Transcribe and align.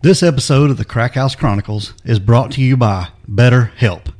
This 0.00 0.22
episode 0.22 0.70
of 0.70 0.76
the 0.76 0.84
Crack 0.84 1.14
House 1.14 1.34
Chronicles 1.34 1.92
is 2.04 2.20
brought 2.20 2.52
to 2.52 2.62
you 2.62 2.76
by 2.76 3.08
BetterHelp. 3.28 4.14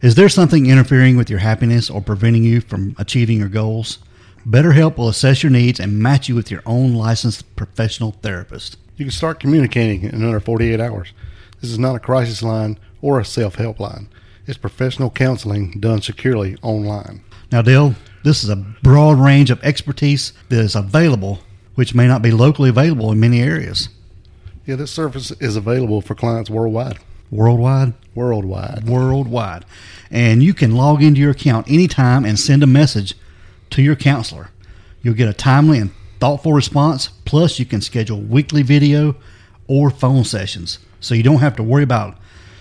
Is 0.00 0.14
there 0.14 0.28
something 0.28 0.66
interfering 0.66 1.16
with 1.16 1.28
your 1.28 1.40
happiness 1.40 1.90
or 1.90 2.00
preventing 2.00 2.44
you 2.44 2.60
from 2.60 2.94
achieving 2.96 3.40
your 3.40 3.48
goals? 3.48 3.98
BetterHelp 4.46 4.96
will 4.96 5.08
assess 5.08 5.42
your 5.42 5.50
needs 5.50 5.80
and 5.80 5.98
match 5.98 6.28
you 6.28 6.36
with 6.36 6.48
your 6.48 6.62
own 6.64 6.94
licensed 6.94 7.56
professional 7.56 8.12
therapist. 8.22 8.76
You 8.98 9.06
can 9.06 9.10
start 9.10 9.40
communicating 9.40 10.04
in 10.04 10.22
under 10.22 10.38
48 10.38 10.78
hours. 10.78 11.12
This 11.60 11.72
is 11.72 11.78
not 11.80 11.96
a 11.96 12.00
crisis 12.00 12.40
line 12.40 12.78
or 13.02 13.18
a 13.18 13.24
self 13.24 13.56
help 13.56 13.80
line. 13.80 14.08
It's 14.46 14.58
professional 14.58 15.10
counseling 15.10 15.80
done 15.80 16.02
securely 16.02 16.56
online. 16.62 17.24
Now, 17.50 17.62
Dale, 17.62 17.96
this 18.22 18.44
is 18.44 18.48
a 18.48 18.64
broad 18.84 19.18
range 19.18 19.50
of 19.50 19.60
expertise 19.64 20.34
that 20.50 20.60
is 20.60 20.76
available, 20.76 21.40
which 21.74 21.96
may 21.96 22.06
not 22.06 22.22
be 22.22 22.30
locally 22.30 22.68
available 22.70 23.10
in 23.10 23.18
many 23.18 23.42
areas. 23.42 23.88
Yeah, 24.70 24.76
this 24.76 24.92
service 24.92 25.32
is 25.40 25.56
available 25.56 26.00
for 26.00 26.14
clients 26.14 26.48
worldwide. 26.48 27.00
Worldwide? 27.32 27.92
Worldwide. 28.14 28.88
Worldwide. 28.88 29.64
And 30.12 30.44
you 30.44 30.54
can 30.54 30.76
log 30.76 31.02
into 31.02 31.20
your 31.20 31.32
account 31.32 31.68
anytime 31.68 32.24
and 32.24 32.38
send 32.38 32.62
a 32.62 32.68
message 32.68 33.16
to 33.70 33.82
your 33.82 33.96
counselor. 33.96 34.50
You'll 35.02 35.14
get 35.14 35.28
a 35.28 35.32
timely 35.32 35.80
and 35.80 35.90
thoughtful 36.20 36.52
response, 36.52 37.08
plus, 37.24 37.58
you 37.58 37.66
can 37.66 37.80
schedule 37.80 38.20
weekly 38.20 38.62
video 38.62 39.16
or 39.66 39.90
phone 39.90 40.22
sessions. 40.22 40.78
So 41.00 41.16
you 41.16 41.24
don't 41.24 41.40
have 41.40 41.56
to 41.56 41.64
worry 41.64 41.82
about 41.82 42.16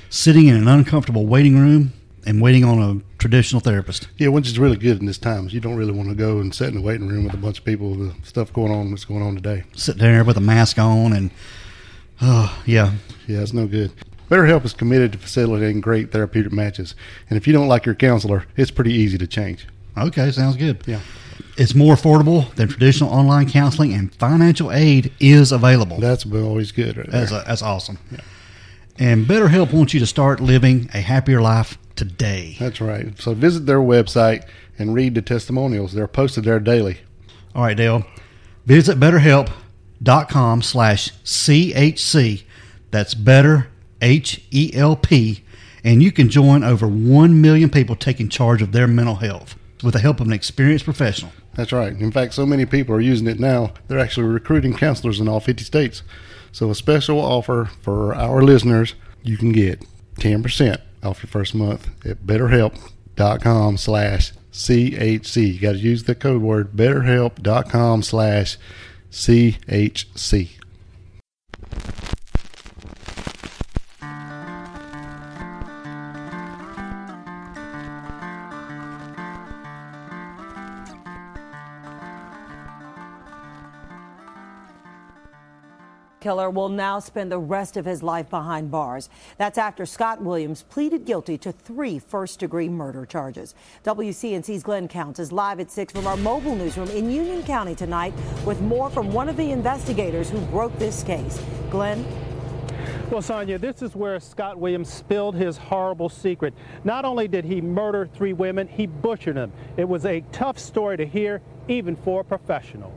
sitting 0.10 0.48
in 0.48 0.56
an 0.56 0.68
uncomfortable 0.68 1.28
waiting 1.28 1.60
room 1.60 1.94
and 2.26 2.42
waiting 2.42 2.64
on 2.64 2.80
a 2.80 3.20
traditional 3.20 3.60
therapist. 3.60 4.08
Yeah, 4.18 4.30
which 4.30 4.48
is 4.48 4.58
really 4.58 4.78
good 4.78 5.00
in 5.00 5.06
this 5.06 5.20
times. 5.20 5.54
You 5.54 5.60
don't 5.60 5.76
really 5.76 5.94
want 5.94 6.10
to 6.10 6.16
go 6.16 6.40
and 6.40 6.56
sit 6.56 6.70
in 6.70 6.78
a 6.78 6.82
waiting 6.82 7.08
room 7.08 7.26
with 7.26 7.36
a 7.36 7.38
bunch 7.38 7.60
of 7.60 7.66
people 7.66 7.92
with 7.92 8.26
stuff 8.26 8.52
going 8.52 8.72
on 8.72 8.90
that's 8.90 9.06
going 9.06 9.22
on 9.22 9.36
today. 9.36 9.66
Sit 9.76 10.00
there 10.00 10.24
with 10.24 10.38
a 10.38 10.42
mask 10.42 10.80
on 10.80 11.14
and, 11.14 11.30
oh, 12.22 12.62
yeah. 12.66 12.94
Yeah, 13.28 13.42
it's 13.42 13.54
no 13.54 13.68
good. 13.68 13.92
BetterHelp 14.30 14.64
is 14.64 14.74
committed 14.74 15.14
to 15.14 15.18
facilitating 15.18 15.82
great 15.82 16.12
therapeutic 16.12 16.52
matches. 16.52 16.94
And 17.30 17.38
if 17.38 17.48
you 17.48 17.54
don't 17.54 17.68
like 17.68 17.86
your 17.86 17.96
counselor, 17.96 18.46
it's 18.56 18.70
pretty 18.70 18.94
easy 18.94 19.18
to 19.18 19.28
change. 19.28 19.68
Okay, 19.98 20.32
sounds 20.32 20.56
good. 20.56 20.84
Yeah. 20.86 21.02
It's 21.58 21.74
more 21.74 21.96
affordable 21.96 22.54
than 22.56 22.68
traditional 22.68 23.10
online 23.10 23.50
counseling, 23.50 23.94
and 23.94 24.14
financial 24.16 24.72
aid 24.72 25.12
is 25.20 25.52
available. 25.52 26.00
That's 26.00 26.26
always 26.26 26.72
good. 26.72 26.98
Right 26.98 27.10
that's, 27.10 27.32
a, 27.32 27.44
that's 27.46 27.62
awesome. 27.62 27.98
Yeah. 28.12 28.20
And 29.00 29.26
BetterHelp 29.26 29.74
wants 29.74 29.94
you 29.94 30.00
to 30.00 30.06
start 30.06 30.40
living 30.40 30.90
a 30.94 31.02
happier 31.02 31.42
life 31.42 31.78
today. 31.96 32.56
That's 32.60 32.80
right. 32.82 33.18
So 33.20 33.34
visit 33.34 33.66
their 33.66 33.80
website 33.80 34.48
and 34.78 34.94
read 34.94 35.16
the 35.16 35.22
testimonials. 35.22 35.94
They're 35.94 36.08
posted 36.08 36.44
there 36.44 36.60
daily. 36.60 37.00
All 37.56 37.64
right, 37.64 37.76
Dale. 37.76 38.06
Visit 38.66 39.00
betterhelp.com 39.00 39.69
slash 40.04 41.12
CHC. 41.24 42.44
That's 42.92 43.14
better, 43.14 43.68
H 44.02 44.44
E 44.52 44.72
L 44.74 44.96
P. 44.96 45.44
And 45.84 46.04
you 46.04 46.12
can 46.12 46.30
join 46.30 46.64
over 46.64 46.88
1 46.88 47.42
million 47.42 47.70
people 47.70 47.96
taking 47.96 48.28
charge 48.28 48.62
of 48.62 48.72
their 48.72 48.88
mental 48.88 49.16
health 49.16 49.56
with 49.82 49.94
the 49.94 50.00
help 50.00 50.20
of 50.20 50.28
an 50.28 50.34
experienced 50.34 50.86
professional. 50.86 51.32
That's 51.56 51.72
right. 51.72 51.94
In 51.94 52.12
fact, 52.12 52.34
so 52.34 52.46
many 52.46 52.66
people 52.66 52.96
are 52.96 53.02
using 53.02 53.28
it 53.28 53.40
now, 53.40 53.74
they're 53.88 54.00
actually 54.00 54.28
recruiting 54.28 54.74
counselors 54.74 55.20
in 55.20 55.28
all 55.28 55.40
50 55.40 55.64
states. 55.64 56.04
So, 56.52 56.70
a 56.70 56.76
special 56.76 57.20
offer 57.20 57.70
for 57.82 58.16
our 58.16 58.42
listeners 58.42 58.96
you 59.24 59.38
can 59.38 59.52
get 59.52 59.86
10% 60.16 60.82
off 61.04 61.24
your 61.24 61.30
first 61.30 61.54
month 61.56 61.90
at 62.06 62.26
betterhelp.com 62.26 63.78
slash 63.78 64.34
CHC. 64.52 65.54
You 65.54 65.60
got 65.60 65.74
to 65.74 65.78
use 65.78 66.04
the 66.04 66.16
code 66.16 66.42
word 66.42 66.74
betterhelp.com 66.74 68.04
slash 68.04 68.58
CHC. 69.12 70.59
Killer 86.20 86.50
will 86.50 86.70
now 86.70 87.00
spend 87.00 87.32
the 87.32 87.40
rest 87.40 87.78
of 87.78 87.86
his 87.86 88.04
life 88.04 88.30
behind 88.30 88.72
bars. 88.72 89.10
That's 89.38 89.58
after 89.58 89.86
Scott 89.86 90.22
Williams 90.22 90.64
pleaded 90.64 91.06
guilty 91.06 91.38
to 91.40 91.52
three 91.52 92.00
first 92.00 92.40
degree 92.40 92.70
murder 92.70 93.06
charges. 93.06 93.56
WCNC's 93.84 94.64
Glenn 94.64 94.88
Counts 94.88 95.20
is 95.20 95.32
live 95.32 95.60
at 95.60 95.72
6 95.72 95.94
from 95.94 96.08
our 96.08 96.18
mobile 96.18 96.56
newsroom 96.56 96.90
in 96.90 97.10
Union 97.10 97.44
County 97.44 97.76
tonight 97.76 98.14
with 98.46 98.62
more 98.62 98.90
from 98.90 99.12
one 99.12 99.30
of 99.30 99.38
the 99.38 99.52
investigators 99.52 100.30
who 100.30 100.40
broke 100.48 100.78
this 100.78 101.04
case. 101.04 101.42
Glenn? 101.70 102.06
Well, 103.10 103.24
Sonia, 103.24 103.58
this 103.58 103.82
is 103.82 103.96
where 103.96 104.20
Scott 104.20 104.60
Williams 104.60 104.94
spilled 104.94 105.34
his 105.34 105.58
horrible 105.58 106.10
secret. 106.10 106.54
Not 106.84 107.06
only 107.06 107.28
did 107.28 107.44
he 107.44 107.60
murder 107.60 108.06
three 108.06 108.34
women, 108.34 108.68
he 108.68 108.86
butchered 108.86 109.36
them. 109.36 109.52
It 109.78 109.90
was 109.90 110.06
a 110.06 110.22
tough 110.32 110.60
story 110.60 110.96
to 110.98 111.08
hear, 111.08 111.42
even 111.68 111.96
for 111.96 112.22
a 112.22 112.24
professional. 112.24 112.94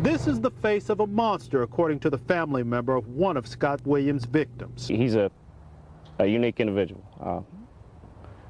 This 0.00 0.26
is 0.26 0.40
the 0.40 0.50
face 0.50 0.90
of 0.90 1.00
a 1.00 1.06
monster, 1.06 1.62
according 1.62 2.00
to 2.00 2.10
the 2.10 2.18
family 2.18 2.62
member 2.62 2.94
of 2.94 3.06
one 3.08 3.36
of 3.36 3.46
Scott 3.46 3.80
Williams' 3.86 4.24
victims. 4.24 4.86
He's 4.86 5.14
a, 5.14 5.30
a 6.18 6.26
unique 6.26 6.60
individual. 6.60 7.02
Uh, 7.20 7.40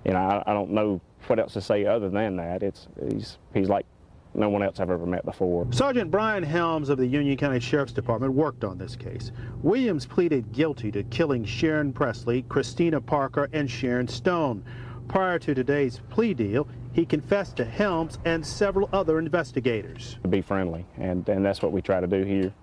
you 0.05 0.13
know, 0.13 0.19
I, 0.19 0.43
I, 0.51 0.53
don't 0.53 0.71
know 0.71 1.01
what 1.27 1.39
else 1.39 1.53
to 1.55 1.61
say 1.61 1.87
other 1.87 2.11
than 2.11 2.37
that. 2.37 2.63
It's 2.63 2.89
he's 3.09 3.39
he's 3.55 3.69
like 3.69 3.87
no 4.35 4.49
one 4.49 4.63
else 4.63 4.81
I've 4.81 4.91
ever 4.91 5.07
met 5.07 5.25
before. 5.25 5.67
Sergeant 5.71 6.11
Brian 6.11 6.43
Helms 6.43 6.89
of 6.89 6.99
the 6.99 7.07
Union 7.07 7.37
County 7.37 7.61
Sheriff's 7.61 7.93
Department 7.93 8.33
worked 8.33 8.65
on 8.65 8.77
this 8.77 8.97
case. 8.97 9.31
Williams 9.63 10.07
pleaded 10.07 10.53
guilty 10.53 10.91
to 10.91 11.05
killing 11.05 11.45
Sharon 11.45 11.93
Presley, 11.93 12.43
Christina 12.43 13.01
Parker, 13.01 13.49
and 13.53 13.71
Sharon 13.71 14.09
Stone. 14.09 14.65
Prior 15.09 15.39
to 15.39 15.55
today's 15.55 16.01
plea 16.11 16.35
deal, 16.35 16.67
he 16.95 17.05
confessed 17.05 17.57
to 17.57 17.65
Helms 17.65 18.19
and 18.25 18.47
several 18.47 18.89
other 18.93 19.19
investigators. 19.19 20.17
Be 20.31 20.41
friendly, 20.41 20.87
and, 20.97 21.29
and 21.29 21.45
that's 21.45 21.61
what 21.61 21.73
we 21.73 21.83
try 21.83 22.01
to 22.01 22.07
do 22.07 22.23
here. 22.23 22.55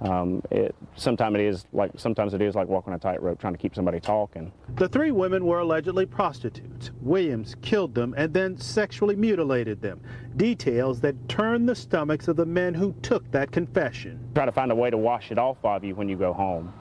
Um, 0.00 0.42
it, 0.50 0.74
sometimes 0.96 1.34
it 1.34 1.42
is 1.42 1.66
like 1.74 1.90
sometimes 1.96 2.32
it 2.32 2.40
is 2.40 2.54
like 2.54 2.68
walking 2.68 2.94
a 2.94 2.98
tightrope, 2.98 3.38
trying 3.38 3.52
to 3.52 3.58
keep 3.58 3.74
somebody 3.74 4.00
talking. 4.00 4.50
The 4.76 4.88
three 4.88 5.10
women 5.10 5.44
were 5.44 5.58
allegedly 5.58 6.06
prostitutes. 6.06 6.90
Williams 7.02 7.54
killed 7.60 7.94
them 7.94 8.14
and 8.16 8.32
then 8.32 8.56
sexually 8.56 9.14
mutilated 9.14 9.82
them. 9.82 10.00
Details 10.36 11.00
that 11.02 11.28
turned 11.28 11.68
the 11.68 11.74
stomachs 11.74 12.28
of 12.28 12.36
the 12.36 12.46
men 12.46 12.72
who 12.72 12.94
took 13.02 13.30
that 13.30 13.52
confession. 13.52 14.18
Try 14.34 14.46
to 14.46 14.52
find 14.52 14.72
a 14.72 14.74
way 14.74 14.88
to 14.88 14.96
wash 14.96 15.30
it 15.32 15.38
off 15.38 15.58
of 15.64 15.84
you 15.84 15.94
when 15.94 16.08
you 16.08 16.16
go 16.16 16.32
home. 16.32 16.72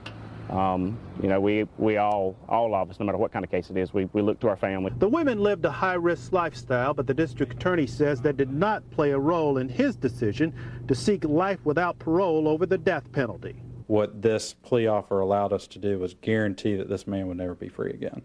Um, 0.49 0.97
you 1.21 1.29
know, 1.29 1.39
we, 1.39 1.67
we 1.77 1.97
all, 1.97 2.35
all 2.47 2.73
of 2.73 2.89
us, 2.89 2.99
no 2.99 3.05
matter 3.05 3.17
what 3.17 3.31
kind 3.31 3.45
of 3.45 3.51
case 3.51 3.69
it 3.69 3.77
is, 3.77 3.93
we, 3.93 4.05
we 4.13 4.21
look 4.21 4.39
to 4.39 4.47
our 4.47 4.55
family. 4.57 4.91
The 4.97 5.07
women 5.07 5.39
lived 5.39 5.63
a 5.65 5.71
high-risk 5.71 6.33
lifestyle, 6.33 6.93
but 6.93 7.05
the 7.05 7.13
district 7.13 7.53
attorney 7.53 7.85
says 7.85 8.21
that 8.21 8.37
did 8.37 8.51
not 8.51 8.89
play 8.89 9.11
a 9.11 9.19
role 9.19 9.57
in 9.57 9.69
his 9.69 9.95
decision 9.95 10.53
to 10.87 10.95
seek 10.95 11.23
life 11.23 11.59
without 11.65 11.99
parole 11.99 12.47
over 12.47 12.65
the 12.65 12.77
death 12.77 13.11
penalty. 13.11 13.61
What 13.87 14.21
this 14.21 14.53
plea 14.53 14.87
offer 14.87 15.19
allowed 15.19 15.53
us 15.53 15.67
to 15.67 15.79
do 15.79 15.99
was 15.99 16.15
guarantee 16.15 16.75
that 16.75 16.89
this 16.89 17.05
man 17.07 17.27
would 17.27 17.37
never 17.37 17.55
be 17.55 17.69
free 17.69 17.91
again. 17.91 18.21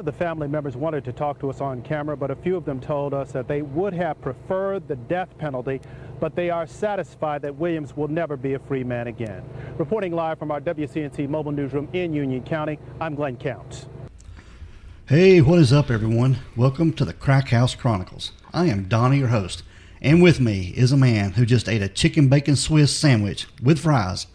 None 0.00 0.08
of 0.08 0.18
the 0.18 0.24
family 0.24 0.48
members 0.48 0.78
wanted 0.78 1.04
to 1.04 1.12
talk 1.12 1.38
to 1.40 1.50
us 1.50 1.60
on 1.60 1.82
camera, 1.82 2.16
but 2.16 2.30
a 2.30 2.34
few 2.34 2.56
of 2.56 2.64
them 2.64 2.80
told 2.80 3.12
us 3.12 3.32
that 3.32 3.46
they 3.46 3.60
would 3.60 3.92
have 3.92 4.18
preferred 4.22 4.88
the 4.88 4.96
death 4.96 5.28
penalty 5.36 5.78
but 6.18 6.34
they 6.34 6.48
are 6.48 6.66
satisfied 6.66 7.42
that 7.42 7.54
Williams 7.56 7.94
will 7.94 8.08
never 8.08 8.34
be 8.34 8.54
a 8.54 8.58
free 8.60 8.82
man 8.82 9.08
again. 9.08 9.44
Reporting 9.76 10.14
live 10.14 10.38
from 10.38 10.50
our 10.50 10.58
WCNC 10.58 11.28
mobile 11.28 11.52
newsroom 11.52 11.86
in 11.92 12.14
Union 12.14 12.42
County, 12.42 12.78
I'm 12.98 13.14
Glenn 13.14 13.36
Counts. 13.36 13.90
Hey, 15.04 15.42
what 15.42 15.58
is 15.58 15.70
up, 15.70 15.90
everyone? 15.90 16.38
Welcome 16.56 16.94
to 16.94 17.04
the 17.04 17.12
Crack 17.12 17.50
House 17.50 17.74
Chronicles. 17.74 18.32
I 18.54 18.68
am 18.68 18.88
Donnie, 18.88 19.18
your 19.18 19.28
host, 19.28 19.64
and 20.00 20.22
with 20.22 20.40
me 20.40 20.72
is 20.74 20.92
a 20.92 20.96
man 20.96 21.32
who 21.32 21.44
just 21.44 21.68
ate 21.68 21.82
a 21.82 21.90
chicken 21.90 22.30
bacon 22.30 22.56
Swiss 22.56 22.96
sandwich 22.96 23.46
with 23.62 23.78
fries 23.78 24.28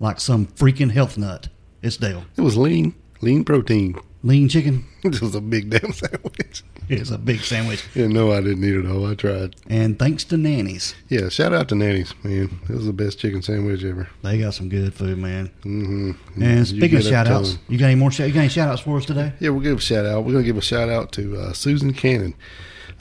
like 0.00 0.18
some 0.18 0.48
freaking 0.48 0.90
health 0.90 1.16
nut. 1.16 1.48
It's 1.80 1.96
Dale. 1.96 2.24
It 2.36 2.40
was 2.40 2.56
lean, 2.56 2.96
lean 3.20 3.44
protein. 3.44 4.00
Lean 4.22 4.48
chicken? 4.48 4.84
It 5.04 5.20
was 5.20 5.34
a 5.34 5.40
big 5.40 5.68
damn 5.68 5.92
sandwich. 5.92 6.62
it's 6.88 7.10
a 7.10 7.18
big 7.18 7.40
sandwich. 7.40 7.84
Yeah, 7.92 8.06
no, 8.06 8.30
I 8.30 8.40
didn't 8.40 8.62
eat 8.62 8.76
it 8.76 8.86
all. 8.88 9.04
I 9.04 9.16
tried. 9.16 9.56
And 9.68 9.98
thanks 9.98 10.22
to 10.26 10.36
Nanny's, 10.36 10.94
Yeah, 11.08 11.28
shout 11.28 11.52
out 11.52 11.68
to 11.70 11.74
Nanny's, 11.74 12.14
man. 12.22 12.60
It 12.68 12.72
was 12.72 12.86
the 12.86 12.92
best 12.92 13.18
chicken 13.18 13.42
sandwich 13.42 13.82
ever. 13.82 14.08
they 14.22 14.38
got 14.38 14.54
some 14.54 14.68
good 14.68 14.94
food, 14.94 15.18
man. 15.18 15.50
Mm-hmm. 15.64 16.40
And 16.40 16.68
speaking 16.68 16.98
of 16.98 17.04
shout 17.04 17.26
outs, 17.26 17.58
you 17.68 17.78
got 17.78 17.86
any 17.86 17.96
more? 17.96 18.12
Shout, 18.12 18.28
you 18.28 18.32
got 18.34 18.40
any 18.40 18.48
shout 18.48 18.68
outs 18.68 18.82
for 18.82 18.96
us 18.96 19.04
today? 19.04 19.32
Yeah, 19.40 19.50
we'll 19.50 19.60
give 19.60 19.78
a 19.78 19.80
shout 19.80 20.06
out. 20.06 20.24
We're 20.24 20.32
going 20.32 20.44
to 20.44 20.48
give 20.48 20.56
a 20.56 20.62
shout 20.62 20.88
out 20.88 21.10
to 21.12 21.36
uh, 21.36 21.52
Susan 21.52 21.92
Cannon. 21.92 22.34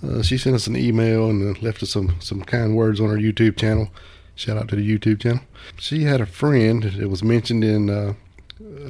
Uh, 0.03 0.23
she 0.23 0.39
sent 0.39 0.55
us 0.55 0.65
an 0.65 0.75
email 0.75 1.29
and 1.29 1.55
uh, 1.55 1.59
left 1.61 1.83
us 1.83 1.91
some, 1.91 2.15
some 2.19 2.41
kind 2.41 2.75
words 2.75 2.99
on 2.99 3.11
our 3.11 3.17
YouTube 3.17 3.57
channel. 3.57 3.91
Shout 4.33 4.57
out 4.57 4.69
to 4.69 4.75
the 4.75 4.97
YouTube 4.97 5.21
channel. 5.21 5.41
She 5.77 6.03
had 6.05 6.19
a 6.19 6.25
friend 6.25 6.81
that 6.81 7.09
was 7.09 7.21
mentioned 7.23 7.63
in 7.63 7.91
uh, 7.91 8.13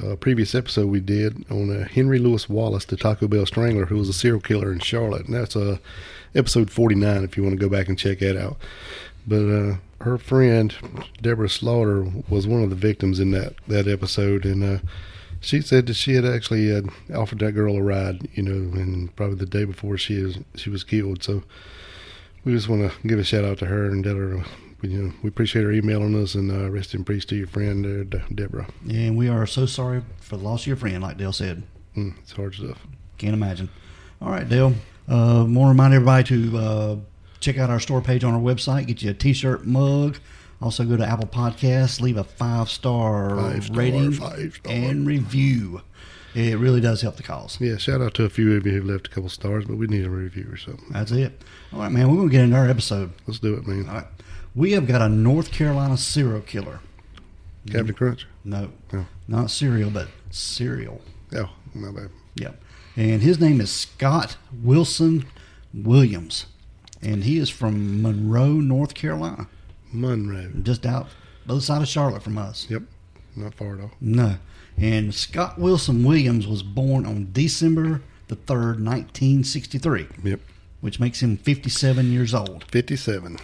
a 0.03 0.15
previous 0.15 0.56
episode 0.56 0.88
we 0.88 1.00
did 1.00 1.45
on 1.51 1.69
uh, 1.69 1.88
Henry 1.88 2.19
Louis 2.19 2.50
Wallace, 2.50 2.85
the 2.85 2.97
Taco 2.97 3.27
Bell 3.27 3.45
Strangler, 3.45 3.85
who 3.85 3.97
was 3.97 4.09
a 4.09 4.13
serial 4.13 4.41
killer 4.41 4.71
in 4.71 4.79
Charlotte. 4.79 5.25
And 5.25 5.35
that's 5.35 5.56
uh, 5.56 5.77
episode 6.35 6.71
49 6.71 7.23
if 7.23 7.38
you 7.38 7.44
want 7.44 7.53
to 7.53 7.62
go 7.62 7.69
back 7.69 7.88
and 7.88 7.97
check 7.97 8.19
that 8.19 8.38
out. 8.38 8.57
But 9.27 9.50
uh, 9.50 9.75
her 10.01 10.18
friend, 10.18 10.75
Deborah 11.21 11.50
Slaughter, 11.50 12.06
was 12.29 12.47
one 12.47 12.63
of 12.63 12.69
the 12.69 12.75
victims 12.75 13.19
in 13.19 13.31
that, 13.31 13.53
that 13.68 13.88
episode. 13.88 14.45
And 14.45 14.63
uh, 14.63 14.79
she 15.39 15.62
said 15.62 15.88
that 15.88 15.95
she 15.95 16.15
had 16.15 16.25
actually 16.25 16.75
uh, 16.75 16.81
offered 17.13 17.39
that 17.39 17.53
girl 17.53 17.77
a 17.77 17.81
ride, 17.81 18.27
you 18.33 18.44
know, 18.44 18.77
and 18.79 19.15
probably 19.15 19.35
the 19.35 19.45
day 19.45 19.65
before 19.65 19.97
she 19.97 20.15
is 20.15 20.39
she 20.56 20.69
was 20.69 20.83
killed. 20.83 21.23
So 21.23 21.44
we 22.44 22.53
just 22.53 22.69
want 22.69 22.91
to 22.91 23.07
give 23.07 23.19
a 23.19 23.23
shout 23.23 23.45
out 23.45 23.59
to 23.59 23.65
her 23.68 23.85
and 23.85 24.03
tell 24.03 24.15
her, 24.15 24.44
you 24.81 24.89
know, 25.04 25.13
we 25.22 25.30
appreciate 25.30 25.63
her 25.63 25.72
emailing 25.72 26.22
us 26.22 26.36
and 26.36 26.51
uh, 26.51 26.69
rest 26.69 26.94
in 26.94 27.04
peace 27.06 27.25
to 27.25 27.36
your 27.36 27.48
friend, 27.48 27.86
uh, 27.86 28.04
De- 28.18 28.33
Deborah. 28.33 28.68
And 28.89 29.18
we 29.18 29.30
are 29.30 29.45
so 29.45 29.66
sorry 29.66 30.04
for 30.19 30.38
the 30.38 30.44
loss 30.44 30.62
of 30.63 30.68
your 30.68 30.75
friend, 30.75 31.01
like 31.04 31.18
Dale 31.18 31.33
said. 31.33 31.63
Mm, 31.95 32.18
it's 32.19 32.31
hard 32.31 32.56
stuff. 32.56 32.86
Can't 33.18 33.33
imagine. 33.33 33.69
All 34.22 34.30
right, 34.30 34.48
Dale. 34.48 34.74
Uh, 35.07 35.45
want 35.48 35.54
to 35.54 35.68
remind 35.68 35.94
everybody 35.94 36.24
to 36.25 36.57
uh, 36.57 36.95
check 37.39 37.57
out 37.57 37.69
our 37.69 37.80
store 37.80 38.01
page 38.01 38.24
on 38.24 38.33
our 38.33 38.39
website. 38.39 38.88
Get 38.88 39.01
you 39.01 39.12
a 39.12 39.13
T-shirt, 39.13 39.66
mug. 39.66 40.18
Also, 40.62 40.83
go 40.86 40.95
to 40.95 41.06
Apple 41.06 41.28
Podcasts. 41.28 42.00
Leave 42.01 42.18
a 42.18 42.24
five 42.24 42.69
star 42.69 43.36
rating 43.74 44.12
five 44.13 44.54
star. 44.56 44.72
and 44.74 45.07
review. 45.07 45.81
It 46.33 46.57
really 46.60 46.80
does 46.80 47.01
help 47.01 47.18
the 47.18 47.24
cause. 47.24 47.60
Yeah, 47.60 47.75
shout 47.78 48.00
out 48.00 48.13
to 48.13 48.24
a 48.24 48.30
few 48.30 48.56
of 48.56 48.66
you 48.66 48.81
who 48.81 48.88
left 48.89 49.07
a 49.07 49.10
couple 49.10 49.28
stars, 49.30 49.66
but 49.66 49.75
we 49.75 49.88
need 49.88 50.06
a 50.06 50.10
review 50.10 50.48
or 50.50 50.56
something. 50.56 50.86
That's 50.92 51.12
it. 51.12 51.42
All 51.74 51.80
right, 51.80 51.92
man. 51.92 52.10
We're 52.10 52.18
gonna 52.18 52.30
get 52.30 52.42
into 52.42 52.56
our 52.56 52.69
episode. 52.69 53.12
Let's 53.28 53.39
do 53.39 53.56
it, 53.56 53.68
man. 53.68 53.89
All 53.89 53.95
right. 53.95 54.07
We 54.53 54.71
have 54.74 54.88
got 54.88 55.01
a 55.01 55.09
North 55.09 55.51
Carolina 55.51 55.98
serial 55.98 56.42
killer. 56.42 56.80
Captain 57.68 57.94
Crunch. 57.94 58.27
No, 58.44 58.71
No. 58.92 59.06
not 59.27 59.51
cereal, 59.51 59.89
but 59.92 60.07
cereal. 60.31 61.01
Oh, 61.33 61.50
my 61.74 61.92
bad. 61.92 62.09
Yep. 62.36 62.62
And 62.98 63.21
his 63.21 63.39
name 63.39 63.62
is 63.62 63.71
Scott 63.71 64.38
Wilson 64.62 65.25
Williams. 65.74 66.48
And 67.01 67.24
he 67.24 67.38
is 67.38 67.50
from 67.50 68.01
Monroe, 68.01 68.53
North 68.53 68.94
Carolina, 68.94 69.48
Monroe. 69.92 70.51
just 70.63 70.86
out 70.86 71.07
the 71.45 71.54
other 71.54 71.62
side 71.62 71.81
of 71.81 71.88
Charlotte 71.88 72.21
from 72.24 72.38
us. 72.38 72.68
Yep, 72.69 72.83
not 73.36 73.56
far 73.56 73.75
at 73.75 73.81
all. 73.81 73.92
No. 74.00 74.36
And 74.77 75.13
Scott 75.13 75.57
Wilson 75.59 76.04
Williams 76.04 76.45
was 76.47 76.62
born 76.63 77.06
on 77.06 77.30
December 77.31 78.01
the 78.27 78.36
3rd, 78.36 78.80
1963, 78.83 80.07
Yep, 80.24 80.42
which 80.81 81.00
makes 81.00 81.21
him 81.21 81.38
57 81.38 82.12
years 82.12 82.33
old. 82.33 82.65
57. 82.71 83.38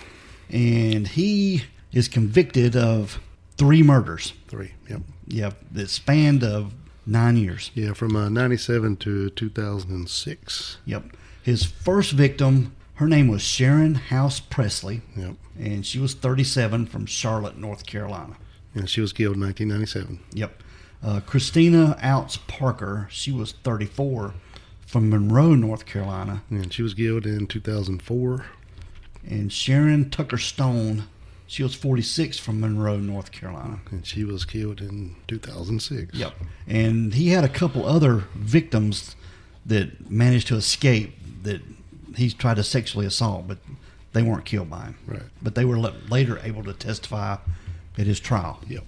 And 0.49 1.07
he 1.07 1.63
is 1.91 2.07
convicted 2.07 2.75
of 2.75 3.19
three 3.57 3.83
murders. 3.83 4.33
Three. 4.47 4.73
Yep. 4.89 5.01
Yeah, 5.27 5.51
that 5.71 5.89
spanned 5.89 6.43
of 6.43 6.73
nine 7.05 7.37
years. 7.37 7.71
Yeah, 7.73 7.93
from 7.93 8.15
uh, 8.15 8.29
97 8.29 8.97
to 8.97 9.29
2006. 9.31 10.77
Yep. 10.85 11.03
His 11.43 11.63
first 11.65 12.11
victim, 12.11 12.75
her 12.95 13.07
name 13.07 13.27
was 13.27 13.41
Sharon 13.41 13.95
House 13.95 14.39
Presley, 14.39 15.01
Yep. 15.15 15.35
and 15.59 15.85
she 15.85 15.99
was 15.99 16.13
37 16.13 16.85
from 16.87 17.05
Charlotte, 17.05 17.57
North 17.57 17.85
Carolina. 17.85 18.35
And 18.73 18.89
she 18.89 19.01
was 19.01 19.13
killed 19.13 19.35
in 19.35 19.41
1997. 19.41 20.19
Yep. 20.33 20.63
Uh, 21.03 21.19
Christina 21.25 21.97
Ouzts 22.01 22.37
Parker, 22.47 23.07
she 23.11 23.31
was 23.31 23.51
34 23.63 24.33
from 24.85 25.09
Monroe, 25.09 25.55
North 25.55 25.85
Carolina. 25.85 26.43
And 26.49 26.71
she 26.73 26.81
was 26.83 26.93
killed 26.93 27.25
in 27.25 27.47
2004. 27.47 28.45
And 29.29 29.51
Sharon 29.51 30.09
Tucker 30.09 30.37
Stone, 30.37 31.03
she 31.45 31.63
was 31.63 31.75
46 31.75 32.39
from 32.39 32.61
Monroe, 32.61 32.97
North 32.97 33.31
Carolina. 33.31 33.79
And 33.91 34.05
she 34.05 34.23
was 34.23 34.45
killed 34.45 34.81
in 34.81 35.15
2006. 35.27 36.13
Yep. 36.13 36.33
And 36.67 37.13
he 37.13 37.29
had 37.29 37.43
a 37.43 37.49
couple 37.49 37.85
other 37.85 38.23
victims 38.35 39.15
that 39.65 40.09
managed 40.09 40.47
to 40.47 40.55
escape 40.55 41.13
that 41.43 41.61
he 42.15 42.31
tried 42.31 42.55
to 42.55 42.63
sexually 42.63 43.05
assault, 43.05 43.47
but 43.47 43.57
they 44.13 44.23
weren't 44.23 44.45
killed 44.45 44.69
by 44.69 44.85
him. 44.85 44.97
Right. 45.05 45.21
But 45.41 45.55
they 45.55 45.65
were 45.65 45.77
later 45.77 46.39
able 46.43 46.63
to 46.63 46.73
testify 46.73 47.37
at 47.97 48.07
his 48.07 48.19
trial. 48.19 48.59
Yep. 48.67 48.83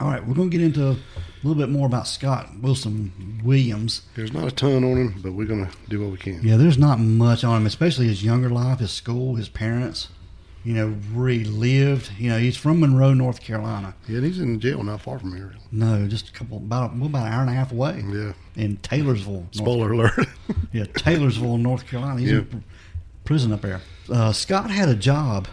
All 0.00 0.08
right, 0.08 0.26
we're 0.26 0.34
going 0.34 0.50
to 0.50 0.56
get 0.56 0.64
into 0.64 0.96
a 1.44 1.48
little 1.48 1.60
bit 1.62 1.70
more 1.70 1.86
about 1.86 2.06
Scott 2.08 2.48
Wilson 2.60 3.40
Williams. 3.44 4.02
There's 4.14 4.32
not 4.32 4.46
a 4.46 4.50
ton 4.50 4.82
on 4.84 4.96
him, 4.96 5.20
but 5.22 5.32
we're 5.32 5.46
going 5.46 5.66
to 5.66 5.72
do 5.88 6.00
what 6.00 6.10
we 6.12 6.16
can. 6.16 6.40
Yeah, 6.42 6.56
there's 6.56 6.78
not 6.78 6.98
much 6.98 7.44
on 7.44 7.58
him, 7.62 7.66
especially 7.66 8.06
his 8.08 8.24
younger 8.24 8.48
life, 8.48 8.78
his 8.78 8.90
school, 8.92 9.34
his 9.36 9.48
parents. 9.48 10.08
You 10.64 10.72
know, 10.72 10.90
where 11.12 11.28
he 11.28 11.44
lived. 11.44 12.12
You 12.18 12.30
know, 12.30 12.38
he's 12.38 12.56
from 12.56 12.80
Monroe, 12.80 13.12
North 13.12 13.42
Carolina. 13.42 13.94
Yeah, 14.08 14.16
and 14.16 14.24
he's 14.26 14.40
in 14.40 14.58
jail 14.60 14.82
not 14.82 15.02
far 15.02 15.18
from 15.18 15.36
here. 15.36 15.52
No, 15.70 16.08
just 16.08 16.30
a 16.30 16.32
couple, 16.32 16.56
about 16.56 16.96
well, 16.96 17.04
about 17.06 17.26
an 17.26 17.32
hour 17.34 17.42
and 17.42 17.50
a 17.50 17.52
half 17.52 17.70
away. 17.70 18.02
Yeah. 18.08 18.32
In 18.56 18.78
Taylorsville, 18.78 19.46
Spoiler 19.50 19.92
alert. 19.92 20.26
Yeah, 20.72 20.84
Taylorsville, 20.86 21.58
North 21.58 21.86
Carolina. 21.86 22.18
He's 22.20 22.30
Yeah. 22.30 22.38
in 22.38 22.44
pr- 22.46 22.56
prison 23.24 23.52
up 23.52 23.60
there. 23.60 23.82
Uh, 24.10 24.32
Scott 24.32 24.70
had 24.70 24.88
a 24.88 24.94
job, 24.94 25.46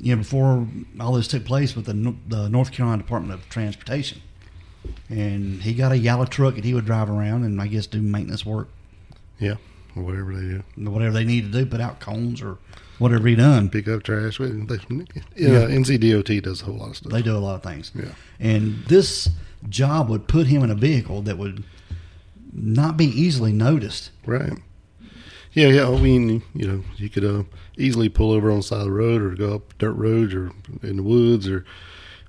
you 0.00 0.14
know, 0.14 0.22
before 0.22 0.66
all 1.00 1.14
this 1.14 1.26
took 1.28 1.44
place 1.44 1.74
with 1.74 1.86
the, 1.86 2.14
the 2.28 2.48
North 2.48 2.70
Carolina 2.70 3.02
Department 3.02 3.34
of 3.34 3.48
Transportation, 3.48 4.22
and 5.08 5.62
he 5.62 5.74
got 5.74 5.92
a 5.92 5.98
yellow 5.98 6.24
truck 6.24 6.54
that 6.56 6.64
he 6.64 6.74
would 6.74 6.86
drive 6.86 7.10
around 7.10 7.44
and 7.44 7.60
I 7.60 7.66
guess 7.66 7.86
do 7.86 8.00
maintenance 8.00 8.44
work, 8.44 8.68
yeah, 9.38 9.56
or 9.96 10.02
whatever 10.02 10.34
they 10.34 10.60
do. 10.76 10.90
whatever 10.90 11.12
they 11.12 11.24
need 11.24 11.52
to 11.52 11.58
do, 11.58 11.66
put 11.66 11.80
out 11.80 12.00
cones 12.00 12.42
or 12.42 12.58
whatever 12.98 13.28
he 13.28 13.34
done. 13.34 13.70
Pick 13.70 13.88
up 13.88 14.02
trash. 14.02 14.38
They, 14.38 14.46
yeah, 14.46 15.66
NCDOT 15.66 16.42
does 16.42 16.62
a 16.62 16.66
whole 16.66 16.76
lot 16.76 16.90
of 16.90 16.96
stuff. 16.96 17.12
They 17.12 17.22
do 17.22 17.36
a 17.36 17.38
lot 17.38 17.54
of 17.54 17.62
things. 17.62 17.92
Yeah. 17.94 18.12
And 18.38 18.84
this 18.84 19.28
job 19.68 20.08
would 20.08 20.28
put 20.28 20.46
him 20.46 20.62
in 20.62 20.70
a 20.70 20.74
vehicle 20.74 21.22
that 21.22 21.38
would 21.38 21.64
not 22.52 22.96
be 22.96 23.06
easily 23.06 23.52
noticed. 23.52 24.10
Right. 24.26 24.52
Yeah, 25.52 25.68
yeah. 25.68 25.88
I 25.88 25.98
mean, 26.00 26.42
you 26.54 26.66
know, 26.66 26.84
you 26.96 27.08
could 27.08 27.24
uh, 27.24 27.44
easily 27.76 28.08
pull 28.08 28.32
over 28.32 28.50
on 28.50 28.58
the 28.58 28.62
side 28.62 28.80
of 28.80 28.84
the 28.84 28.92
road 28.92 29.22
or 29.22 29.30
go 29.34 29.54
up 29.54 29.76
dirt 29.78 29.92
roads 29.92 30.34
or 30.34 30.52
in 30.82 30.96
the 30.96 31.02
woods 31.02 31.48
or, 31.48 31.64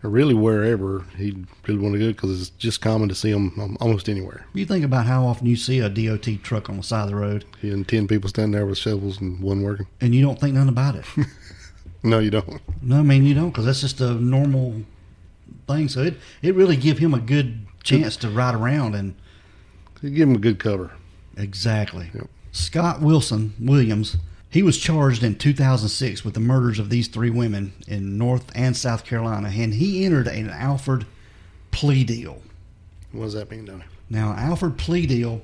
or 0.03 0.09
really 0.09 0.33
wherever 0.33 1.05
he'd 1.17 1.45
really 1.67 1.79
want 1.79 1.93
to 1.93 1.99
go 1.99 2.07
because 2.07 2.39
it's 2.41 2.49
just 2.51 2.79
common 2.81 3.09
to 3.09 3.15
see 3.15 3.29
him 3.31 3.51
um, 3.59 3.77
almost 3.81 4.07
anywhere. 4.09 4.45
You 4.53 4.65
think 4.65 4.85
about 4.85 5.05
how 5.05 5.25
often 5.25 5.45
you 5.47 5.55
see 5.55 5.79
a 5.79 5.89
DOT 5.89 6.41
truck 6.43 6.69
on 6.69 6.77
the 6.77 6.83
side 6.83 7.03
of 7.03 7.09
the 7.09 7.15
road 7.15 7.45
and 7.61 7.87
10 7.87 8.07
people 8.07 8.29
standing 8.29 8.51
there 8.53 8.65
with 8.65 8.77
shovels 8.77 9.19
and 9.19 9.39
one 9.41 9.61
working. 9.61 9.87
and 10.01 10.15
you 10.15 10.21
don't 10.21 10.39
think 10.39 10.53
nothing 10.55 10.69
about 10.69 10.95
it. 10.95 11.05
No, 12.01 12.19
you 12.19 12.29
don't. 12.31 12.61
no, 12.81 12.99
I 12.99 13.01
mean 13.01 13.25
you 13.25 13.33
don't 13.33 13.49
because 13.49 13.65
that's 13.65 13.81
just 13.81 13.99
a 13.99 14.13
normal 14.13 14.83
thing. 15.67 15.89
So 15.89 16.01
it 16.03 16.15
it 16.41 16.55
really 16.55 16.77
give 16.77 16.97
him 16.99 17.13
a 17.13 17.19
good 17.19 17.65
chance 17.83 18.15
to 18.17 18.29
ride 18.29 18.55
around 18.55 18.95
and 18.95 19.15
You 20.01 20.09
give 20.11 20.29
him 20.29 20.35
a 20.35 20.39
good 20.39 20.59
cover. 20.59 20.91
exactly. 21.35 22.09
Yep. 22.13 22.29
Scott 22.53 23.01
Wilson 23.01 23.53
Williams. 23.59 24.15
He 24.49 24.63
was 24.63 24.79
charged 24.79 25.23
in 25.23 25.35
2006 25.35 26.25
with 26.25 26.33
the 26.33 26.39
murders 26.39 26.79
of 26.79 26.89
these 26.89 27.07
three 27.07 27.29
women 27.29 27.73
in 27.87 28.17
North 28.17 28.51
and 28.55 28.75
South 28.75 29.05
Carolina, 29.05 29.51
and 29.53 29.75
he 29.75 30.03
entered 30.03 30.27
an 30.27 30.49
Alford 30.49 31.05
plea 31.71 32.03
deal. 32.03 32.41
What 33.11 33.25
does 33.25 33.33
that 33.33 33.51
mean, 33.51 33.65
Donnie? 33.65 33.83
Now, 34.09 34.33
Alford 34.33 34.77
plea 34.77 35.05
deal 35.05 35.43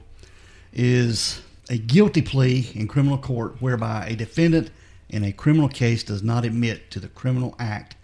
is 0.73 1.41
a 1.69 1.77
guilty 1.77 2.21
plea 2.21 2.71
in 2.73 2.87
criminal 2.87 3.17
court 3.19 3.61
whereby 3.61 4.07
a 4.07 4.15
defendant 4.15 4.71
in 5.09 5.23
a 5.23 5.31
criminal 5.31 5.69
case 5.69 6.03
does 6.03 6.23
not 6.23 6.43
admit 6.43 6.89
to 6.91 6.99
the 6.99 7.07
criminal 7.07 7.55
act 7.59 7.95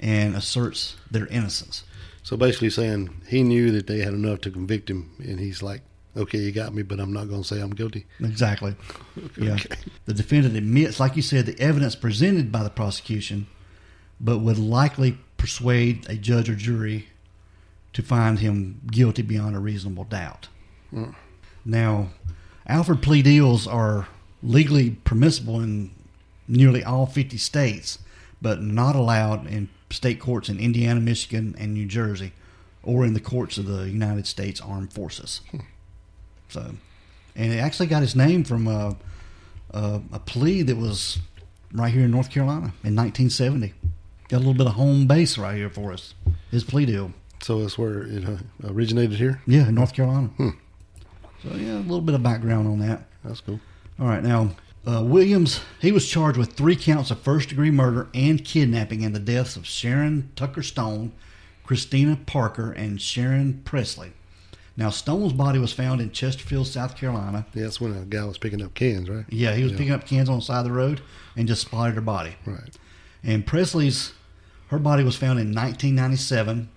and 0.00 0.34
asserts 0.34 0.96
their 1.10 1.26
innocence. 1.26 1.84
So 2.22 2.36
basically 2.36 2.70
saying 2.70 3.10
he 3.28 3.42
knew 3.42 3.70
that 3.72 3.86
they 3.86 3.98
had 3.98 4.14
enough 4.14 4.40
to 4.42 4.50
convict 4.50 4.88
him, 4.88 5.10
and 5.18 5.38
he's 5.38 5.62
like, 5.62 5.82
okay, 6.18 6.38
you 6.38 6.52
got 6.52 6.74
me, 6.74 6.82
but 6.82 7.00
I'm 7.00 7.12
not 7.12 7.28
going 7.28 7.42
to 7.42 7.48
say 7.48 7.60
I'm 7.60 7.70
guilty. 7.74 8.06
Exactly. 8.20 8.74
Yeah. 9.36 9.54
Okay. 9.54 9.76
The 10.06 10.14
defendant 10.14 10.56
admits, 10.56 10.98
like 11.00 11.16
you 11.16 11.22
said, 11.22 11.46
the 11.46 11.58
evidence 11.60 11.94
presented 11.94 12.50
by 12.52 12.62
the 12.62 12.70
prosecution, 12.70 13.46
but 14.20 14.38
would 14.38 14.58
likely 14.58 15.18
persuade 15.36 16.06
a 16.08 16.14
judge 16.14 16.48
or 16.48 16.54
jury 16.54 17.08
to 17.92 18.02
find 18.02 18.38
him 18.38 18.80
guilty 18.90 19.22
beyond 19.22 19.56
a 19.56 19.58
reasonable 19.58 20.04
doubt. 20.04 20.48
Hmm. 20.90 21.10
Now, 21.64 22.10
Alford 22.66 23.02
plea 23.02 23.22
deals 23.22 23.66
are 23.66 24.08
legally 24.42 24.90
permissible 25.04 25.60
in 25.60 25.90
nearly 26.46 26.84
all 26.84 27.06
50 27.06 27.36
states, 27.38 27.98
but 28.40 28.62
not 28.62 28.94
allowed 28.94 29.46
in 29.46 29.68
state 29.90 30.20
courts 30.20 30.48
in 30.48 30.60
Indiana, 30.60 31.00
Michigan, 31.00 31.54
and 31.58 31.74
New 31.74 31.86
Jersey, 31.86 32.32
or 32.82 33.04
in 33.04 33.14
the 33.14 33.20
courts 33.20 33.58
of 33.58 33.66
the 33.66 33.88
United 33.88 34.26
States 34.26 34.60
Armed 34.60 34.92
Forces. 34.92 35.40
Hmm. 35.50 35.58
So, 36.48 36.74
and 37.36 37.52
it 37.52 37.58
actually 37.58 37.86
got 37.86 38.02
its 38.02 38.14
name 38.14 38.44
from 38.44 38.68
uh, 38.68 38.94
uh, 39.72 40.00
a 40.12 40.18
plea 40.18 40.62
that 40.62 40.76
was 40.76 41.18
right 41.72 41.92
here 41.92 42.04
in 42.04 42.10
North 42.10 42.30
Carolina 42.30 42.72
in 42.84 42.96
1970. 42.96 43.74
Got 44.28 44.36
a 44.36 44.38
little 44.38 44.54
bit 44.54 44.66
of 44.66 44.74
home 44.74 45.06
base 45.06 45.38
right 45.38 45.56
here 45.56 45.70
for 45.70 45.92
us. 45.92 46.14
His 46.50 46.64
plea 46.64 46.86
deal. 46.86 47.12
So 47.42 47.60
that's 47.60 47.78
where 47.78 48.02
it 48.02 48.24
uh, 48.24 48.38
originated 48.64 49.18
here. 49.18 49.40
Yeah, 49.46 49.68
in 49.68 49.74
North 49.74 49.94
Carolina. 49.94 50.28
Hmm. 50.36 50.50
So 51.42 51.54
yeah, 51.54 51.76
a 51.76 51.80
little 51.80 52.00
bit 52.00 52.14
of 52.14 52.22
background 52.22 52.66
on 52.66 52.80
that. 52.80 53.04
That's 53.24 53.40
cool. 53.40 53.60
All 54.00 54.06
right, 54.06 54.22
now 54.22 54.50
uh, 54.86 55.02
Williams 55.04 55.60
he 55.80 55.92
was 55.92 56.08
charged 56.08 56.38
with 56.38 56.52
three 56.52 56.76
counts 56.76 57.10
of 57.10 57.20
first 57.20 57.48
degree 57.48 57.70
murder 57.70 58.08
and 58.14 58.44
kidnapping 58.44 59.02
in 59.02 59.12
the 59.12 59.18
deaths 59.18 59.56
of 59.56 59.66
Sharon 59.66 60.30
Tucker 60.34 60.62
Stone, 60.62 61.12
Christina 61.64 62.18
Parker, 62.26 62.72
and 62.72 63.00
Sharon 63.00 63.62
Presley. 63.64 64.12
Now 64.78 64.90
Stone's 64.90 65.32
body 65.32 65.58
was 65.58 65.72
found 65.72 66.00
in 66.00 66.12
Chesterfield, 66.12 66.68
South 66.68 66.96
Carolina. 66.96 67.44
Yeah, 67.52 67.64
that's 67.64 67.80
when 67.80 67.92
a 67.96 68.04
guy 68.04 68.24
was 68.24 68.38
picking 68.38 68.62
up 68.62 68.74
cans, 68.74 69.10
right? 69.10 69.24
Yeah, 69.28 69.54
he 69.56 69.64
was 69.64 69.72
picking 69.72 69.90
up 69.90 70.06
cans 70.06 70.28
on 70.28 70.36
the 70.36 70.44
side 70.44 70.60
of 70.60 70.64
the 70.66 70.72
road 70.72 71.00
and 71.36 71.48
just 71.48 71.62
spotted 71.62 71.96
her 71.96 72.00
body. 72.00 72.36
Right. 72.46 72.76
And 73.24 73.44
Presley's, 73.44 74.12
her 74.68 74.78
body 74.78 75.02
was 75.02 75.16
found 75.16 75.40
in 75.40 75.48
1997, 75.48 76.68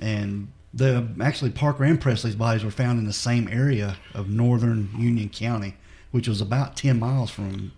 and 0.00 0.48
the 0.72 1.08
actually 1.20 1.50
Parker 1.50 1.84
and 1.84 2.00
Presley's 2.00 2.36
bodies 2.36 2.64
were 2.64 2.70
found 2.70 2.98
in 2.98 3.04
the 3.04 3.12
same 3.12 3.48
area 3.48 3.98
of 4.14 4.30
northern 4.30 4.88
Union 4.96 5.28
County, 5.28 5.76
which 6.12 6.26
was 6.26 6.40
about 6.40 6.74
10 6.74 6.98
miles 6.98 7.30
from 7.30 7.72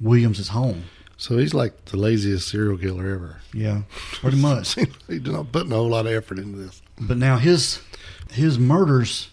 Williams's 0.00 0.48
home. 0.48 0.86
So 1.18 1.38
he's 1.38 1.54
like 1.54 1.86
the 1.86 1.96
laziest 1.96 2.48
serial 2.48 2.76
killer 2.76 3.08
ever. 3.14 3.36
Yeah, 3.54 3.82
pretty 3.90 4.36
much. 4.36 4.74
He's 5.08 5.22
not 5.22 5.50
putting 5.50 5.72
a 5.72 5.76
whole 5.76 5.88
lot 5.88 6.06
of 6.06 6.12
effort 6.12 6.38
into 6.38 6.58
this. 6.58 6.82
but 7.00 7.16
now 7.16 7.38
his 7.38 7.80
his 8.30 8.58
murders 8.58 9.30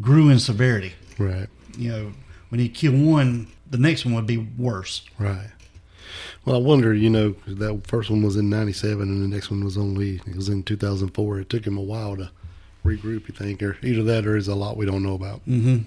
grew 0.00 0.28
in 0.30 0.40
severity. 0.40 0.94
Right. 1.18 1.46
You 1.78 1.90
know, 1.92 2.12
when 2.48 2.58
he 2.58 2.68
killed 2.68 3.00
one, 3.00 3.48
the 3.70 3.78
next 3.78 4.04
one 4.04 4.14
would 4.14 4.26
be 4.26 4.38
worse. 4.38 5.02
Right. 5.18 5.50
Well, 6.44 6.56
I 6.56 6.58
wonder, 6.58 6.92
you 6.92 7.08
know, 7.08 7.36
that 7.46 7.86
first 7.86 8.10
one 8.10 8.22
was 8.22 8.36
in 8.36 8.50
97 8.50 9.00
and 9.02 9.22
the 9.22 9.28
next 9.34 9.50
one 9.50 9.62
was 9.64 9.78
only, 9.78 10.16
it 10.26 10.34
was 10.34 10.48
in 10.48 10.64
2004. 10.64 11.38
It 11.38 11.48
took 11.48 11.64
him 11.64 11.78
a 11.78 11.82
while 11.82 12.16
to 12.16 12.30
regroup, 12.84 13.28
you 13.28 13.34
think, 13.34 13.62
or 13.62 13.76
either 13.82 14.02
that 14.02 14.26
or 14.26 14.36
is 14.36 14.48
a 14.48 14.54
lot 14.56 14.76
we 14.76 14.84
don't 14.86 15.04
know 15.04 15.14
about. 15.14 15.46
Mm-hmm. 15.46 15.82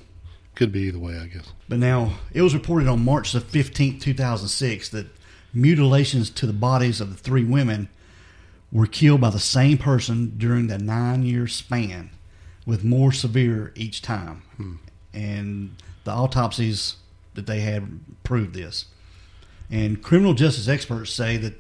Could 0.56 0.72
be 0.72 0.84
either 0.84 1.00
way, 1.00 1.18
I 1.20 1.26
guess. 1.28 1.52
But 1.68 1.80
now 1.80 2.14
it 2.32 2.42
was 2.42 2.54
reported 2.54 2.88
on 2.88 3.04
March 3.04 3.34
the 3.34 3.42
15th, 3.42 4.00
2006, 4.00 4.90
that 4.90 5.08
mutilations 5.56 6.30
to 6.30 6.46
the 6.46 6.54
bodies 6.54 7.02
of 7.02 7.10
the 7.10 7.16
three 7.16 7.44
women 7.44 7.90
were 8.72 8.88
killed 8.88 9.22
by 9.22 9.30
the 9.30 9.40
same 9.40 9.78
person 9.78 10.34
during 10.38 10.68
the 10.68 10.78
nine 10.78 11.24
year 11.24 11.48
span, 11.48 12.10
with 12.66 12.84
more 12.84 13.12
severe 13.12 13.72
each 13.76 14.02
time. 14.02 14.42
Hmm. 14.58 14.76
And 15.14 15.76
the 16.04 16.12
autopsies 16.12 16.98
that 17.36 17.48
they 17.48 17.62
had 17.62 18.00
proved 18.24 18.54
this. 18.54 18.86
And 19.70 20.02
criminal 20.02 20.34
justice 20.34 20.68
experts 20.68 21.12
say 21.12 21.38
that 21.38 21.54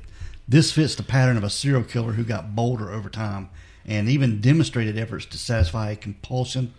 this 0.48 0.72
fits 0.72 0.96
the 0.96 1.04
pattern 1.04 1.38
of 1.38 1.44
a 1.44 1.50
serial 1.50 1.84
killer 1.84 2.14
who 2.14 2.24
got 2.24 2.56
bolder 2.56 2.92
over 2.92 3.10
time 3.10 3.50
and 3.86 4.10
even 4.10 4.42
demonstrated 4.42 4.98
efforts 4.98 5.26
to 5.28 5.38
satisfy 5.38 5.92
a 5.92 5.96
compulsion 5.96 6.74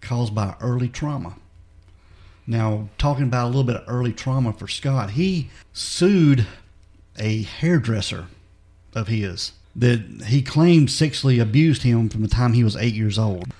caused 0.00 0.34
by 0.34 0.54
early 0.60 0.88
trauma. 0.88 1.36
Now, 2.52 2.90
talking 2.98 3.24
about 3.24 3.46
a 3.46 3.48
little 3.48 3.64
bit 3.64 3.76
of 3.76 3.84
early 3.88 4.12
trauma 4.12 4.52
for 4.52 4.68
Scott, 4.68 5.12
he 5.12 5.48
sued 5.72 6.46
a 7.18 7.44
hairdresser 7.44 8.26
of 8.94 9.08
his 9.08 9.52
that 9.74 10.24
he 10.26 10.42
claimed 10.42 10.90
sexually 10.90 11.38
abused 11.38 11.82
him 11.82 12.10
from 12.10 12.20
the 12.20 12.28
time 12.28 12.52
he 12.52 12.62
was 12.62 12.76
eight 12.76 12.92
years 12.92 13.18
old. 13.18 13.54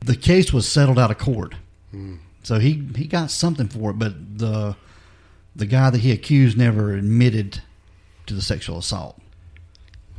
The 0.00 0.14
case 0.14 0.52
was 0.52 0.68
settled 0.68 0.98
out 0.98 1.10
of 1.10 1.16
court, 1.16 1.54
hmm. 1.90 2.16
so 2.42 2.58
he 2.58 2.86
he 2.94 3.06
got 3.06 3.30
something 3.30 3.66
for 3.66 3.92
it, 3.92 3.98
but 3.98 4.38
the 4.38 4.76
the 5.56 5.64
guy 5.64 5.88
that 5.88 6.02
he 6.02 6.12
accused 6.12 6.58
never 6.58 6.92
admitted 6.92 7.62
to 8.26 8.34
the 8.34 8.42
sexual 8.42 8.76
assault. 8.76 9.18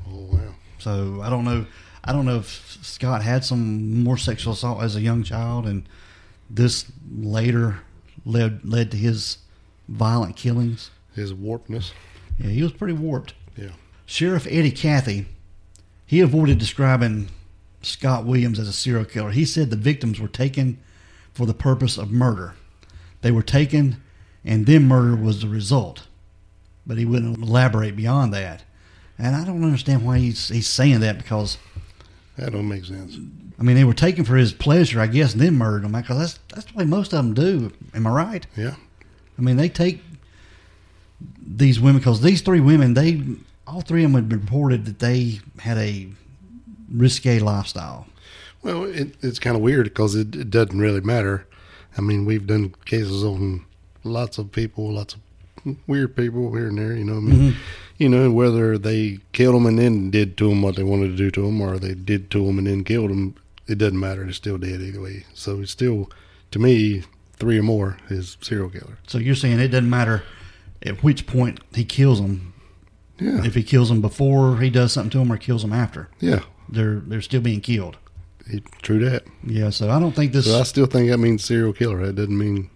Oh, 0.10 0.30
wow. 0.32 0.56
So 0.80 1.22
I 1.22 1.30
don't 1.30 1.46
know. 1.46 1.68
I 2.04 2.12
don't 2.12 2.26
know 2.26 2.38
if 2.38 2.80
Scott 2.82 3.22
had 3.22 3.46
some 3.46 4.02
more 4.04 4.18
sexual 4.18 4.54
assault 4.54 4.82
as 4.82 4.96
a 4.96 5.02
young 5.02 5.22
child, 5.22 5.68
and 5.68 5.88
this 6.50 6.92
later 7.08 7.82
led 8.26 8.66
led 8.66 8.92
to 8.92 8.98
his 8.98 9.38
violent 9.88 10.36
killings. 10.36 10.92
His 11.14 11.34
warpness. 11.34 11.94
Yeah, 12.38 12.50
he 12.50 12.62
was 12.62 12.74
pretty 12.74 12.94
warped. 12.94 13.34
Yeah. 13.56 13.70
Sheriff 14.06 14.46
Eddie 14.50 14.72
Cathey, 14.72 15.26
he 16.06 16.20
avoided 16.20 16.58
describing 16.58 17.30
Scott 17.82 18.26
Williams 18.26 18.60
as 18.60 18.68
a 18.68 18.74
serial 18.74 19.06
killer. 19.06 19.32
He 19.32 19.46
said 19.46 19.70
the 19.70 19.76
victims 19.76 20.20
were 20.20 20.28
taken 20.28 20.80
for 21.34 21.46
the 21.46 21.54
purpose 21.54 21.98
of 21.98 22.12
murder. 22.12 22.56
They 23.22 23.32
were 23.32 23.44
taken, 23.44 24.02
and 24.44 24.66
then 24.66 24.88
murder 24.88 25.16
was 25.16 25.42
the 25.42 25.48
result. 25.48 26.08
But 26.86 26.98
he 26.98 27.06
wouldn't 27.06 27.42
elaborate 27.42 27.96
beyond 27.96 28.34
that. 28.34 28.64
And 29.18 29.36
I 29.36 29.46
don't 29.46 29.64
understand 29.64 30.06
why 30.06 30.20
he's 30.20 30.50
he's 30.50 30.68
saying 30.68 31.00
that 31.00 31.18
because 31.18 31.58
That 32.38 32.52
don't 32.52 32.68
make 32.68 32.86
sense. 32.86 33.18
I 33.58 33.64
mean 33.64 33.76
they 33.76 33.86
were 33.86 33.94
taken 33.94 34.26
for 34.26 34.36
his 34.36 34.52
pleasure, 34.54 35.00
I 35.00 35.08
guess, 35.08 35.34
and 35.34 35.42
then 35.42 35.56
murdered 35.56 35.84
them. 35.84 35.94
Because 35.94 36.18
that's 36.18 36.40
that's 36.50 36.72
the 36.72 36.78
way 36.78 36.86
most 36.86 37.14
of 37.14 37.18
them 37.18 37.34
do. 37.34 37.72
Am 37.94 38.06
I 38.08 38.12
right? 38.12 38.48
Yeah. 38.56 38.76
I 39.38 39.42
mean, 39.42 39.58
they 39.58 39.70
take 39.70 40.02
these 41.46 41.80
women 41.80 42.00
because 42.00 42.22
these 42.22 42.42
three 42.42 42.60
women, 42.60 42.94
they 42.94 43.22
all 43.68 43.82
three 43.82 44.04
of 44.04 44.12
them 44.12 44.22
had 44.22 44.30
been 44.30 44.40
reported 44.42 44.86
that 44.86 45.00
they 45.00 45.40
had 45.60 45.78
a 45.78 46.08
risque 46.92 47.40
lifestyle. 47.40 48.08
Well, 48.62 48.84
it, 48.86 49.16
it's 49.22 49.40
kind 49.40 49.56
of 49.56 49.62
weird 49.62 49.86
because 49.86 50.16
it, 50.16 50.36
it 50.36 50.50
doesn't 50.50 50.80
really 50.80 51.02
matter. 51.02 51.48
I 51.98 52.02
mean, 52.02 52.26
we've 52.26 52.48
done 52.48 52.74
cases 52.86 53.24
on 53.24 53.66
lots 54.04 54.38
of 54.38 54.52
people, 54.52 54.92
lots 54.92 55.14
of 55.16 55.20
weird 55.88 56.16
people 56.16 56.54
here 56.54 56.68
and 56.68 56.78
there. 56.78 56.94
You 56.94 57.06
know, 57.06 57.18
I 57.18 57.20
mean, 57.20 57.52
mm-hmm. 57.52 57.60
you 57.98 58.10
know, 58.10 58.32
whether 58.32 58.78
they 58.78 59.20
killed 59.34 59.56
them 59.56 59.66
and 59.66 59.80
then 59.80 60.12
did 60.12 60.38
to 60.38 60.50
them 60.50 60.62
what 60.62 60.76
they 60.76 60.84
wanted 60.84 61.10
to 61.10 61.18
do 61.18 61.32
to 61.32 61.42
them, 61.42 61.62
or 61.62 61.78
they 61.78 61.94
did 61.94 62.32
to 62.32 62.46
them 62.46 62.58
and 62.58 62.68
then 62.68 62.84
killed 62.84 63.12
them, 63.12 63.36
it 63.68 63.78
doesn't 63.78 64.00
matter. 64.00 64.24
They're 64.24 64.34
still 64.34 64.58
dead 64.58 64.82
either 64.82 65.02
way. 65.02 65.26
So 65.34 65.62
it's 65.62 65.72
still, 65.72 66.10
to 66.52 66.60
me, 66.60 67.04
three 67.38 67.60
or 67.60 67.64
more 67.64 67.98
is 68.10 68.38
serial 68.42 68.70
killer. 68.70 68.98
So 69.08 69.18
you're 69.18 69.36
saying 69.36 69.60
it 69.60 69.70
doesn't 69.70 69.90
matter 69.90 70.24
at 70.84 71.04
which 71.04 71.28
point 71.28 71.60
he 71.74 71.84
kills 71.84 72.22
them. 72.22 72.54
Yeah, 73.20 73.46
If 73.46 73.56
he 73.56 73.64
kills 73.64 73.88
them 73.88 74.02
before 74.02 74.60
he 74.60 74.70
does 74.70 74.92
something 74.92 75.10
to 75.12 75.20
them 75.20 75.32
or 75.32 75.38
kills 75.38 75.62
them 75.62 75.72
after, 75.72 76.10
yeah, 76.20 76.42
they're 76.68 77.00
they're 77.00 77.22
still 77.22 77.40
being 77.40 77.62
killed. 77.62 77.96
it, 78.46 78.64
true 78.82 79.00
that. 79.10 79.24
Yeah. 79.46 79.70
So 79.70 79.90
I 79.90 80.02
don't 80.02 80.14
think 80.14 80.34
this. 80.34 80.46
So 80.46 80.60
I 80.60 80.64
still 80.64 80.86
think 80.86 81.10
that 81.10 81.18
means 81.18 81.46
serial 81.46 81.72
killer. 81.72 82.06
That 82.06 82.16
doesn't 82.18 82.38
mean, 82.38 82.70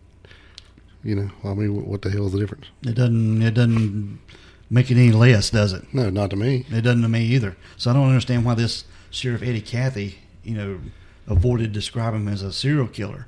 you 1.04 1.16
know, 1.16 1.30
I 1.44 1.54
mean, 1.54 1.86
what, 1.86 2.02
the 2.02 2.10
hell 2.10 2.26
is 2.28 2.34
the 2.34 2.40
difference? 2.40 2.66
it 2.84 2.96
doesn't 2.96 3.42
it 3.42 3.52
doesn't 3.52 4.20
make 4.70 4.92
it 4.92 4.96
any 4.98 5.12
less, 5.12 5.50
does 5.50 5.74
it? 5.74 5.84
No, 5.94 6.10
not 6.10 6.30
to 6.32 6.36
me. 6.36 6.66
It 6.70 6.82
doesn't 6.82 7.02
to 7.02 7.10
me 7.10 7.24
either. 7.26 7.56
So 7.78 7.90
I 7.90 7.94
don't 7.94 8.08
understand 8.08 8.46
why 8.46 8.56
this 8.56 8.84
Sheriff 9.10 9.42
Eddie 9.42 9.62
Cathey, 9.62 10.16
you 10.44 10.54
know, 10.56 10.80
avoided 11.28 11.72
describing 11.72 12.22
him 12.22 12.28
as 12.28 12.42
a 12.44 12.52
serial 12.54 12.88
killer. 12.88 13.28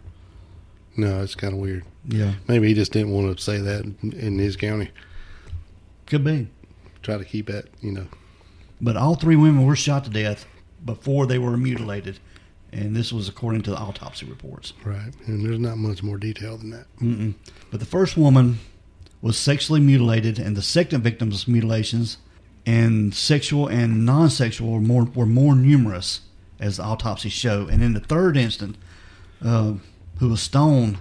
No, 0.98 1.22
it's 1.24 1.36
kind 1.36 1.54
of 1.54 1.60
weird. 1.60 1.86
Yeah, 2.08 2.34
Maybe 2.48 2.68
he 2.68 2.74
just 2.74 2.92
didn't 2.92 3.12
want 3.12 3.38
to 3.38 3.42
say 3.44 3.60
that 3.60 3.86
in- 3.86 4.14
in 4.14 4.40
his 4.40 4.56
county. 4.58 4.90
could 6.08 6.24
be. 6.24 6.48
Try 7.04 7.18
to 7.18 7.26
keep 7.26 7.48
that, 7.48 7.66
you 7.82 7.92
know. 7.92 8.08
But 8.82 8.98
all 8.98 9.16
three 9.16 9.36
women 9.36 9.66
were 9.66 9.76
shot 9.76 10.04
to 10.06 10.10
death 10.10 10.46
before 10.84 11.26
they 11.28 11.38
were 11.40 11.56
mutilated, 11.58 12.20
and 12.74 12.96
this 12.96 13.12
was 13.12 13.28
according 13.30 13.62
to 13.64 13.72
the 13.72 13.78
autopsy 13.78 14.26
reports. 14.26 14.74
Right. 14.84 15.12
And 15.28 15.46
there's 15.46 15.60
not 15.60 15.78
much 15.78 16.04
more 16.04 16.18
detail 16.18 16.58
than 16.58 16.70
that. 16.72 16.86
Mm-mm. 17.02 17.34
But 17.70 17.80
the 17.80 17.86
first 17.86 18.18
woman 18.18 18.60
was 19.22 19.38
sexually 19.38 19.80
mutilated, 19.80 20.40
and 20.40 20.56
the 20.56 20.62
second 20.62 21.02
victim's 21.02 21.48
mutilations 21.48 22.18
and 22.66 23.14
sexual 23.14 23.68
and 23.68 24.06
non-sexual 24.06 24.72
were 24.72 24.80
more 24.80 25.06
were 25.06 25.26
more 25.26 25.56
numerous, 25.56 26.22
as 26.60 26.78
the 26.78 26.84
autopsy 26.84 27.30
show. 27.30 27.68
And 27.68 27.84
in 27.84 27.94
the 27.94 28.00
third 28.00 28.38
instance, 28.38 28.78
uh, 29.44 29.74
who 30.20 30.30
was 30.30 30.42
stoned, 30.42 30.98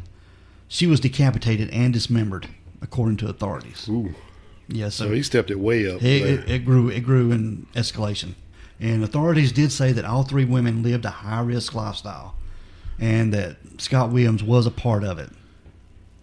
she 0.69 0.87
was 0.87 1.01
decapitated 1.01 1.69
and 1.71 1.93
dismembered, 1.93 2.49
according 2.81 3.19
to 3.19 3.29
authorities. 3.29 3.87
Ooh. 3.89 4.15
Yeah, 4.69 4.89
So 4.89 5.11
he 5.11 5.23
stepped 5.25 5.51
it 5.51 5.59
way 5.59 5.91
up. 5.91 6.01
it, 6.01 6.23
it, 6.23 6.51
it 6.51 6.65
grew. 6.65 6.89
It 6.89 7.01
grew 7.01 7.33
in 7.33 7.67
escalation, 7.75 8.35
and 8.81 9.05
authorities 9.05 9.53
did 9.53 9.73
say 9.73 9.93
that 9.93 10.05
all 10.05 10.23
three 10.23 10.45
women 10.45 10.83
lived 10.83 11.05
a 11.05 11.11
high 11.11 11.41
risk 11.41 11.75
lifestyle, 11.75 12.35
and 12.99 13.33
that 13.33 13.57
Scott 13.79 14.11
Williams 14.11 14.43
was 14.43 14.67
a 14.67 14.71
part 14.71 15.05
of 15.05 15.19
it. 15.19 15.31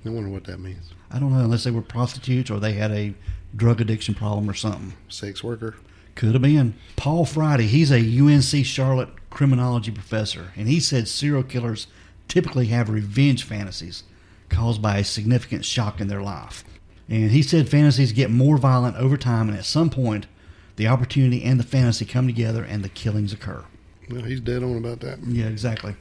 I 0.05 0.09
wonder 0.09 0.29
what 0.29 0.45
that 0.45 0.59
means. 0.59 0.93
I 1.11 1.19
don't 1.19 1.33
know 1.33 1.43
unless 1.43 1.63
they 1.63 1.71
were 1.71 1.81
prostitutes 1.81 2.49
or 2.49 2.59
they 2.59 2.73
had 2.73 2.91
a 2.91 3.13
drug 3.55 3.81
addiction 3.81 4.15
problem 4.15 4.49
or 4.49 4.53
something. 4.53 4.93
Sex 5.09 5.43
worker. 5.43 5.75
Could 6.15 6.33
have 6.33 6.41
been. 6.41 6.73
Paul 6.95 7.25
Friday, 7.25 7.67
he's 7.67 7.91
a 7.91 8.19
UNC 8.19 8.65
Charlotte 8.65 9.09
criminology 9.29 9.91
professor, 9.91 10.51
and 10.55 10.67
he 10.67 10.79
said 10.79 11.07
serial 11.07 11.43
killers 11.43 11.87
typically 12.27 12.67
have 12.67 12.89
revenge 12.89 13.43
fantasies 13.43 14.03
caused 14.49 14.81
by 14.81 14.97
a 14.97 15.03
significant 15.03 15.63
shock 15.63 16.01
in 16.01 16.07
their 16.07 16.21
life. 16.21 16.63
And 17.09 17.31
he 17.31 17.41
said 17.41 17.69
fantasies 17.69 18.11
get 18.13 18.31
more 18.31 18.57
violent 18.57 18.95
over 18.97 19.15
time, 19.15 19.47
and 19.47 19.57
at 19.57 19.65
some 19.65 19.89
point, 19.89 20.25
the 20.77 20.87
opportunity 20.87 21.43
and 21.43 21.59
the 21.59 21.63
fantasy 21.63 22.05
come 22.05 22.25
together 22.27 22.63
and 22.63 22.83
the 22.83 22.89
killings 22.89 23.33
occur. 23.33 23.63
Well, 24.09 24.21
he's 24.23 24.39
dead 24.39 24.63
on 24.63 24.77
about 24.77 25.01
that. 25.01 25.19
Yeah, 25.27 25.47
exactly. 25.47 25.95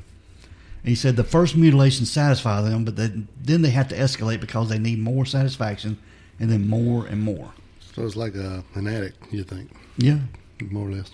he 0.84 0.94
said 0.94 1.16
the 1.16 1.24
first 1.24 1.56
mutilation 1.56 2.06
satisfied 2.06 2.62
them, 2.64 2.84
but 2.84 2.94
then 2.96 3.26
then 3.42 3.62
they 3.62 3.70
have 3.70 3.88
to 3.88 3.96
escalate 3.96 4.40
because 4.40 4.68
they 4.68 4.78
need 4.78 5.00
more 5.00 5.26
satisfaction, 5.26 5.98
and 6.38 6.48
then 6.50 6.68
more 6.68 7.06
and 7.06 7.20
more. 7.22 7.52
So 7.94 8.06
it's 8.06 8.14
like 8.16 8.34
a, 8.36 8.62
an 8.74 8.86
addict, 8.86 9.32
you 9.32 9.42
think, 9.42 9.70
Yeah. 9.96 10.18
more 10.70 10.86
or 10.88 10.92
less. 10.92 11.10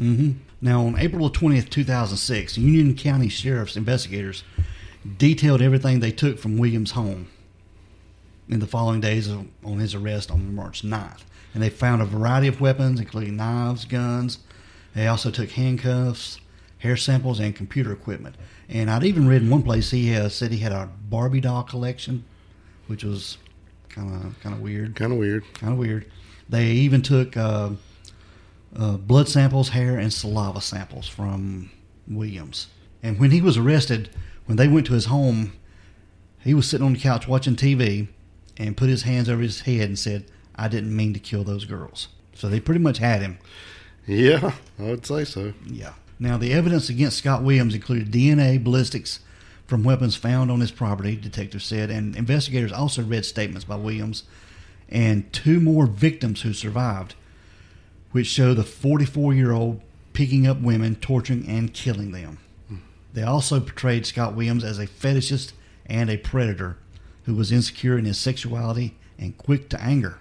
Mm-hmm. 0.00 0.32
Now, 0.60 0.84
on 0.86 0.98
April 0.98 1.30
twentieth, 1.30 1.70
two 1.70 1.84
thousand 1.84 2.18
six, 2.18 2.58
Union 2.58 2.94
County 2.96 3.28
Sheriff's 3.30 3.76
investigators 3.76 4.44
detailed 5.18 5.62
everything 5.62 6.00
they 6.00 6.10
took 6.10 6.38
from 6.38 6.58
Williams' 6.58 6.90
home 6.90 7.28
in 8.48 8.58
the 8.60 8.66
following 8.66 9.00
days 9.00 9.28
of, 9.28 9.46
on 9.64 9.78
his 9.78 9.94
arrest 9.94 10.30
on 10.30 10.54
March 10.54 10.82
9th. 10.82 11.20
And 11.56 11.62
they 11.62 11.70
found 11.70 12.02
a 12.02 12.04
variety 12.04 12.48
of 12.48 12.60
weapons, 12.60 13.00
including 13.00 13.34
knives, 13.38 13.86
guns. 13.86 14.40
They 14.94 15.06
also 15.06 15.30
took 15.30 15.48
handcuffs, 15.52 16.38
hair 16.80 16.98
samples, 16.98 17.40
and 17.40 17.56
computer 17.56 17.92
equipment. 17.92 18.34
And 18.68 18.90
I'd 18.90 19.04
even 19.04 19.26
read 19.26 19.40
in 19.40 19.48
one 19.48 19.62
place 19.62 19.90
he 19.90 20.14
uh, 20.14 20.28
said 20.28 20.52
he 20.52 20.58
had 20.58 20.72
a 20.72 20.90
Barbie 21.08 21.40
doll 21.40 21.62
collection, 21.62 22.24
which 22.88 23.02
was 23.04 23.38
kind 23.88 24.14
of 24.26 24.38
kind 24.40 24.54
of 24.54 24.60
weird 24.60 24.96
Kind 24.96 25.12
of 25.12 25.18
weird. 25.18 25.44
kind 25.54 25.72
of 25.72 25.78
weird. 25.78 26.12
They 26.46 26.72
even 26.72 27.00
took 27.00 27.38
uh, 27.38 27.70
uh, 28.78 28.98
blood 28.98 29.26
samples, 29.30 29.70
hair, 29.70 29.98
and 29.98 30.12
saliva 30.12 30.60
samples 30.60 31.08
from 31.08 31.70
Williams. 32.06 32.66
And 33.02 33.18
when 33.18 33.30
he 33.30 33.40
was 33.40 33.56
arrested, 33.56 34.10
when 34.44 34.58
they 34.58 34.68
went 34.68 34.86
to 34.88 34.92
his 34.92 35.06
home, 35.06 35.54
he 36.40 36.52
was 36.52 36.68
sitting 36.68 36.84
on 36.84 36.92
the 36.92 36.98
couch 37.00 37.26
watching 37.26 37.56
TV 37.56 38.08
and 38.58 38.76
put 38.76 38.90
his 38.90 39.04
hands 39.04 39.30
over 39.30 39.40
his 39.40 39.60
head 39.62 39.88
and 39.88 39.98
said, 39.98 40.30
I 40.56 40.68
didn't 40.68 40.94
mean 40.94 41.12
to 41.14 41.20
kill 41.20 41.44
those 41.44 41.64
girls. 41.64 42.08
So 42.34 42.48
they 42.48 42.60
pretty 42.60 42.80
much 42.80 42.98
had 42.98 43.22
him. 43.22 43.38
Yeah, 44.06 44.52
I 44.78 44.82
would 44.82 45.06
say 45.06 45.24
so. 45.24 45.52
Yeah. 45.66 45.94
Now, 46.18 46.36
the 46.38 46.52
evidence 46.52 46.88
against 46.88 47.18
Scott 47.18 47.42
Williams 47.42 47.74
included 47.74 48.10
DNA, 48.10 48.62
ballistics 48.62 49.20
from 49.66 49.84
weapons 49.84 50.16
found 50.16 50.50
on 50.50 50.60
his 50.60 50.70
property, 50.70 51.16
detective 51.16 51.62
said, 51.62 51.90
and 51.90 52.16
investigators 52.16 52.72
also 52.72 53.02
read 53.02 53.24
statements 53.24 53.64
by 53.64 53.76
Williams 53.76 54.24
and 54.88 55.30
two 55.32 55.60
more 55.60 55.86
victims 55.86 56.42
who 56.42 56.52
survived, 56.52 57.14
which 58.12 58.26
show 58.28 58.54
the 58.54 58.62
44 58.64 59.34
year 59.34 59.52
old 59.52 59.80
picking 60.12 60.46
up 60.46 60.60
women, 60.60 60.94
torturing, 60.94 61.46
and 61.48 61.74
killing 61.74 62.12
them. 62.12 62.38
They 63.12 63.22
also 63.22 63.60
portrayed 63.60 64.06
Scott 64.06 64.34
Williams 64.34 64.62
as 64.62 64.78
a 64.78 64.86
fetishist 64.86 65.52
and 65.86 66.08
a 66.10 66.16
predator 66.16 66.76
who 67.24 67.34
was 67.34 67.50
insecure 67.50 67.98
in 67.98 68.04
his 68.04 68.18
sexuality 68.18 68.94
and 69.18 69.36
quick 69.36 69.68
to 69.70 69.82
anger. 69.82 70.18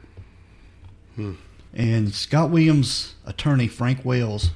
And 1.73 2.13
Scott 2.13 2.49
Williams' 2.49 3.15
attorney, 3.25 3.67
Frank 3.67 4.05
Wells, 4.05 4.51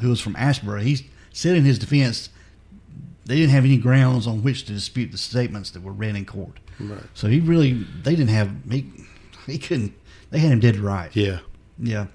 who 0.00 0.10
was 0.10 0.20
from 0.20 0.34
Asheboro, 0.34 0.82
he 0.82 1.08
said 1.32 1.56
in 1.56 1.64
his 1.64 1.78
defense 1.78 2.30
they 3.24 3.36
didn't 3.36 3.50
have 3.50 3.64
any 3.64 3.76
grounds 3.76 4.26
on 4.26 4.42
which 4.42 4.64
to 4.64 4.72
dispute 4.72 5.12
the 5.12 5.18
statements 5.18 5.70
that 5.70 5.82
were 5.82 5.92
read 5.92 6.16
in 6.16 6.24
court. 6.24 6.60
Right. 6.80 7.02
So 7.14 7.28
he 7.28 7.40
really, 7.40 7.84
they 8.02 8.12
didn't 8.12 8.30
have, 8.30 8.50
he, 8.70 8.90
he 9.46 9.58
couldn't, 9.58 9.92
they 10.30 10.38
had 10.38 10.50
him 10.50 10.60
dead 10.60 10.76
right. 10.76 11.14
Yeah. 11.14 11.40
Yeah. 11.78 12.06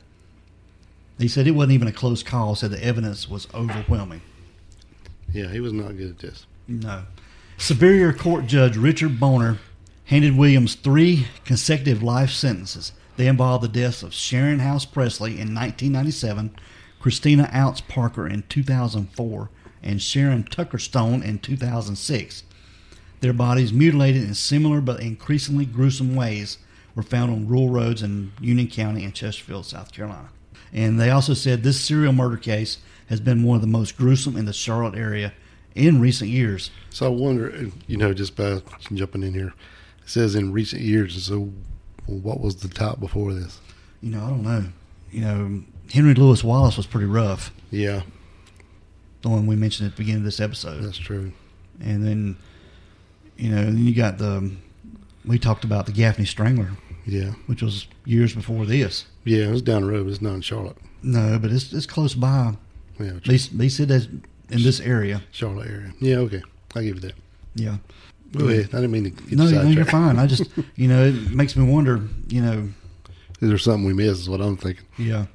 He 1.19 1.27
said 1.27 1.45
it 1.45 1.51
wasn't 1.51 1.73
even 1.73 1.87
a 1.87 1.91
close 1.91 2.23
call, 2.23 2.55
said 2.55 2.71
the 2.71 2.83
evidence 2.83 3.29
was 3.29 3.47
overwhelming. 3.53 4.21
Yeah, 5.31 5.47
he 5.47 5.59
was 5.59 5.73
not 5.73 5.97
good 5.97 6.11
at 6.11 6.19
this. 6.19 6.45
No. 6.67 7.03
Superior 7.57 8.13
Court 8.13 8.47
Judge 8.47 8.77
Richard 8.77 9.19
Boner 9.19 9.59
handed 10.05 10.37
Williams 10.37 10.75
three 10.75 11.27
consecutive 11.45 12.01
life 12.01 12.31
sentences. 12.31 12.91
They 13.15 13.27
involved 13.27 13.63
the 13.63 13.67
deaths 13.67 14.03
of 14.03 14.13
Sharon 14.13 14.59
House 14.59 14.85
Presley 14.85 15.31
in 15.31 15.53
1997, 15.53 16.55
Christina 16.99 17.49
Ouzts 17.53 17.87
Parker 17.87 18.27
in 18.27 18.43
2004, 18.49 19.49
and 19.83 20.01
Sharon 20.01 20.43
Tucker 20.43 20.79
Stone 20.79 21.21
in 21.21 21.39
2006. 21.39 22.43
Their 23.19 23.33
bodies, 23.33 23.71
mutilated 23.71 24.23
in 24.23 24.33
similar 24.33 24.81
but 24.81 24.99
increasingly 24.99 25.65
gruesome 25.65 26.15
ways, 26.15 26.57
were 26.95 27.03
found 27.03 27.31
on 27.31 27.47
rural 27.47 27.69
roads 27.69 28.01
in 28.01 28.33
Union 28.39 28.67
County 28.67 29.03
and 29.03 29.13
Chesterfield, 29.13 29.65
South 29.65 29.91
Carolina. 29.91 30.29
And 30.71 30.99
they 30.99 31.09
also 31.09 31.33
said 31.33 31.63
this 31.63 31.79
serial 31.79 32.13
murder 32.13 32.37
case 32.37 32.79
has 33.07 33.19
been 33.19 33.43
one 33.43 33.55
of 33.55 33.61
the 33.61 33.67
most 33.67 33.97
gruesome 33.97 34.35
in 34.35 34.45
the 34.45 34.53
Charlotte 34.53 34.95
area 34.95 35.33
in 35.75 36.01
recent 36.01 36.29
years. 36.29 36.71
So 36.89 37.05
I 37.05 37.09
wonder, 37.09 37.69
you 37.87 37.97
know, 37.97 38.13
just 38.13 38.35
by 38.35 38.61
jumping 38.91 39.23
in 39.23 39.33
here, 39.33 39.53
it 40.03 40.09
says 40.09 40.35
in 40.35 40.51
recent 40.51 40.81
years. 40.81 41.23
So 41.23 41.51
what 42.05 42.39
was 42.39 42.57
the 42.57 42.67
top 42.67 42.99
before 42.99 43.33
this? 43.33 43.59
You 44.01 44.11
know, 44.11 44.23
I 44.23 44.29
don't 44.29 44.43
know. 44.43 44.65
You 45.11 45.21
know, 45.21 45.63
Henry 45.93 46.13
Louis 46.13 46.43
Wallace 46.43 46.75
was 46.77 46.85
pretty 46.87 47.05
rough, 47.07 47.51
Yeah, 47.71 48.01
the 49.21 49.29
one 49.29 49.45
we 49.47 49.55
mentioned 49.55 49.87
at 49.87 49.95
the 49.95 50.01
beginning 50.01 50.21
of 50.21 50.25
this 50.25 50.39
episode. 50.39 50.81
that's 50.83 50.97
true. 50.97 51.31
And 51.79 52.05
then, 52.05 52.37
you 53.37 53.49
know, 53.49 53.63
then 53.63 53.85
you 53.85 53.93
got 53.95 54.17
the, 54.17 54.51
we 55.25 55.37
talked 55.39 55.63
about 55.63 55.85
the 55.85 55.91
Gaffney 55.91 56.25
Strangler, 56.25 56.71
Yeah, 57.05 57.31
which 57.45 57.61
was 57.61 57.87
years 58.05 58.33
before 58.33 58.65
this. 58.65 59.05
yeah, 59.23 59.45
it 59.45 59.51
was 59.51 59.61
down 59.61 59.83
the 59.83 59.87
road. 59.89 60.05
But 60.05 60.11
it's 60.13 60.21
not 60.21 60.33
in 60.35 60.41
Charlotte. 60.41 60.77
No, 61.03 61.37
but 61.39 61.51
it's 61.51 61.71
it's 61.73 61.85
close 61.85 62.15
by. 62.15 62.53
Yeah, 62.99 63.13
They, 63.25 63.37
they 63.37 63.69
said 63.69 63.87
that 63.89 64.07
in 64.49 64.63
this 64.63 64.79
area. 64.79 65.21
Charlotte 65.31 65.67
area. 65.69 65.93
Yeah, 65.99 66.17
okay, 66.17 66.41
I 66.75 66.83
give 66.83 66.95
you 66.95 67.01
that. 67.01 67.13
Yeah. 67.55 67.77
Go 68.35 68.47
ahead. 68.47 68.69
I 68.73 68.77
didn't 68.81 68.91
mean 68.91 69.03
to 69.05 69.09
get 69.11 69.37
No, 69.37 69.45
you 69.45 69.55
no, 69.55 69.61
you're 69.69 69.85
fine. 69.85 70.17
I 70.19 70.25
just, 70.27 70.43
you 70.75 70.87
know, 70.87 71.05
it 71.05 71.31
makes 71.31 71.55
me 71.55 71.63
wonder, 71.69 72.01
you 72.27 72.41
know, 72.41 72.69
Is 73.41 73.49
there 73.49 73.57
something 73.57 73.85
we 73.85 73.93
miss? 73.93 74.19
Is 74.19 74.29
what 74.29 74.41
I'm 74.41 74.57
thinking. 74.57 74.85
yeah, 74.97 75.25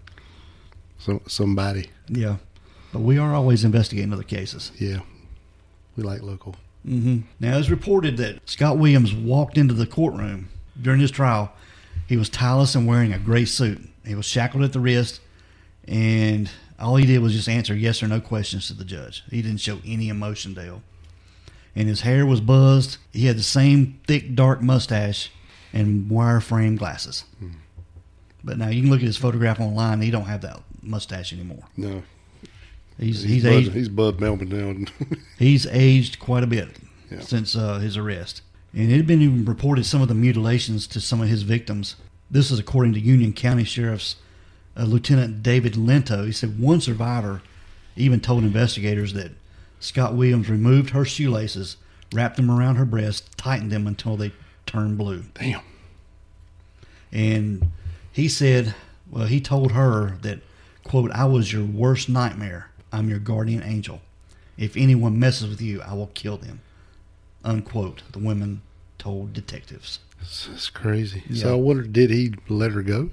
So 0.98 1.22
somebody. 1.26 1.90
yeah. 2.08 2.36
But 2.92 3.00
we 3.00 3.18
are 3.18 3.34
always 3.34 3.64
investigating 3.64 4.12
other 4.12 4.22
cases. 4.22 4.72
Yeah, 4.78 5.00
we 5.96 6.02
like 6.02 6.22
local. 6.22 6.56
Mm-hmm. 6.86 7.18
Now, 7.38 7.58
it's 7.58 7.68
reported 7.68 8.16
that 8.16 8.48
Scott 8.48 8.78
Williams 8.78 9.12
walked 9.14 9.58
into 9.58 9.74
the 9.74 9.86
courtroom 9.86 10.48
during 10.80 11.00
his 11.00 11.10
trial. 11.10 11.52
He 12.06 12.16
was 12.16 12.30
tireless 12.30 12.74
and 12.74 12.86
wearing 12.86 13.12
a 13.12 13.18
gray 13.18 13.44
suit. 13.44 13.80
He 14.06 14.14
was 14.14 14.24
shackled 14.24 14.64
at 14.64 14.72
the 14.72 14.80
wrist, 14.80 15.20
and 15.86 16.50
all 16.78 16.96
he 16.96 17.04
did 17.04 17.18
was 17.20 17.34
just 17.34 17.48
answer 17.48 17.74
yes 17.74 18.02
or 18.02 18.08
no 18.08 18.20
questions 18.20 18.68
to 18.68 18.72
the 18.74 18.84
judge. 18.86 19.22
He 19.30 19.42
didn't 19.42 19.60
show 19.60 19.80
any 19.84 20.08
emotion, 20.08 20.54
Dale. 20.54 20.82
And 21.76 21.88
his 21.88 22.00
hair 22.02 22.26
was 22.26 22.40
buzzed. 22.40 22.96
He 23.12 23.26
had 23.26 23.36
the 23.38 23.42
same 23.42 24.00
thick, 24.06 24.34
dark 24.34 24.60
mustache 24.62 25.30
and 25.72 26.08
wire 26.10 26.40
frame 26.40 26.76
glasses. 26.76 27.24
But 28.42 28.58
now 28.58 28.68
you 28.68 28.82
can 28.82 28.90
look 28.90 29.00
at 29.00 29.06
his 29.06 29.16
photograph 29.16 29.60
online. 29.60 30.00
He 30.00 30.10
don't 30.10 30.24
have 30.26 30.40
that 30.42 30.60
mustache 30.82 31.32
anymore. 31.32 31.64
No, 31.76 32.02
He's 32.98 33.22
he's 33.22 33.30
he's 33.30 33.42
Bud, 33.44 33.52
aged, 33.52 33.72
he's 33.74 33.88
Bud 33.88 34.20
Melvin 34.20 34.48
now. 34.48 35.16
He's 35.38 35.66
aged 35.66 36.18
quite 36.18 36.42
a 36.42 36.48
bit 36.48 36.68
Yeah. 37.10 37.20
since 37.20 37.54
uh, 37.54 37.78
his 37.78 37.96
arrest. 37.96 38.42
And 38.72 38.90
it 38.90 38.96
had 38.96 39.06
been 39.06 39.22
even 39.22 39.44
reported 39.44 39.86
some 39.86 40.02
of 40.02 40.08
the 40.08 40.14
mutilations 40.14 40.86
to 40.88 41.00
some 41.00 41.20
of 41.20 41.28
his 41.28 41.42
victims. 41.42 41.94
This 42.30 42.50
is 42.50 42.58
according 42.58 42.94
to 42.94 43.00
Union 43.00 43.32
County 43.32 43.62
Sheriff's 43.64 44.16
uh, 44.76 44.82
Lieutenant 44.82 45.42
David 45.44 45.76
Lento. 45.76 46.24
He 46.24 46.32
said 46.32 46.58
one 46.58 46.80
survivor 46.80 47.40
even 47.96 48.18
told 48.20 48.42
investigators 48.42 49.12
that 49.14 49.30
Scott 49.80 50.14
Williams 50.14 50.48
removed 50.48 50.90
her 50.90 51.04
shoelaces, 51.04 51.76
wrapped 52.12 52.36
them 52.36 52.50
around 52.50 52.76
her 52.76 52.84
breast, 52.84 53.36
tightened 53.36 53.70
them 53.70 53.86
until 53.86 54.16
they 54.16 54.32
turned 54.66 54.98
blue. 54.98 55.24
Damn. 55.34 55.60
And 57.12 57.70
he 58.12 58.28
said, 58.28 58.74
well, 59.10 59.26
he 59.26 59.40
told 59.40 59.72
her 59.72 60.18
that, 60.22 60.40
quote, 60.84 61.10
I 61.12 61.24
was 61.24 61.52
your 61.52 61.64
worst 61.64 62.08
nightmare. 62.08 62.70
I'm 62.92 63.08
your 63.08 63.18
guardian 63.18 63.62
angel. 63.62 64.00
If 64.56 64.76
anyone 64.76 65.18
messes 65.18 65.48
with 65.48 65.60
you, 65.60 65.80
I 65.82 65.94
will 65.94 66.10
kill 66.14 66.36
them. 66.36 66.60
Unquote. 67.44 68.02
The 68.12 68.18
women 68.18 68.62
told 68.98 69.32
detectives. 69.32 70.00
It's, 70.20 70.48
it's 70.52 70.68
crazy. 70.68 71.22
Yeah. 71.28 71.42
So 71.44 71.52
I 71.52 71.56
wonder, 71.56 71.84
did 71.84 72.10
he 72.10 72.34
let 72.48 72.72
her 72.72 72.82
go? 72.82 73.10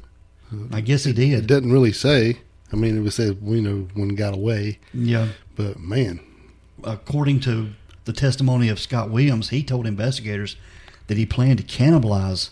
I 0.71 0.82
guess 0.82 1.04
he 1.04 1.13
did. 1.13 1.34
It 1.34 1.47
doesn't 1.47 1.71
really 1.71 1.91
say. 1.91 2.39
I 2.73 2.75
mean, 2.75 2.97
it 2.97 3.01
was 3.01 3.15
said, 3.15 3.38
you 3.43 3.62
know, 3.62 3.88
when 3.93 4.10
he 4.10 4.15
got 4.15 4.34
away. 4.34 4.80
Yeah. 4.93 5.28
But 5.56 5.80
man, 5.80 6.19
According 6.84 7.40
to 7.42 7.70
the 8.06 8.14
testimony 8.14 8.70
of 8.70 8.80
Scott 8.80 9.10
Williams, 9.10 9.50
he 9.50 9.64
told 9.64 9.88
investigators 9.88 10.56
that 11.08 11.18
he 11.18 11.26
planned 11.26 11.60
to 11.60 11.64
cannibalize 11.64 12.50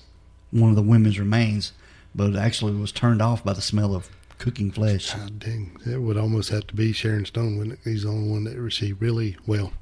one 0.51 0.69
of 0.69 0.75
the 0.75 0.81
women's 0.81 1.19
remains, 1.19 1.73
but 2.15 2.35
actually 2.35 2.73
was 2.73 2.91
turned 2.91 3.21
off 3.21 3.43
by 3.43 3.53
the 3.53 3.61
smell 3.61 3.95
of 3.95 4.09
cooking 4.37 4.71
flesh. 4.71 5.13
God 5.13 5.39
dang, 5.39 5.77
it 5.85 5.97
would 6.01 6.17
almost 6.17 6.49
have 6.49 6.67
to 6.67 6.75
be 6.75 6.91
Sharon 6.91 7.25
Stone, 7.25 7.57
wouldn't 7.57 7.79
it? 7.85 7.89
He's 7.89 8.03
the 8.03 8.09
only 8.09 8.29
one 8.29 8.43
that 8.45 8.57
received 8.57 9.01
really 9.01 9.37
well. 9.47 9.73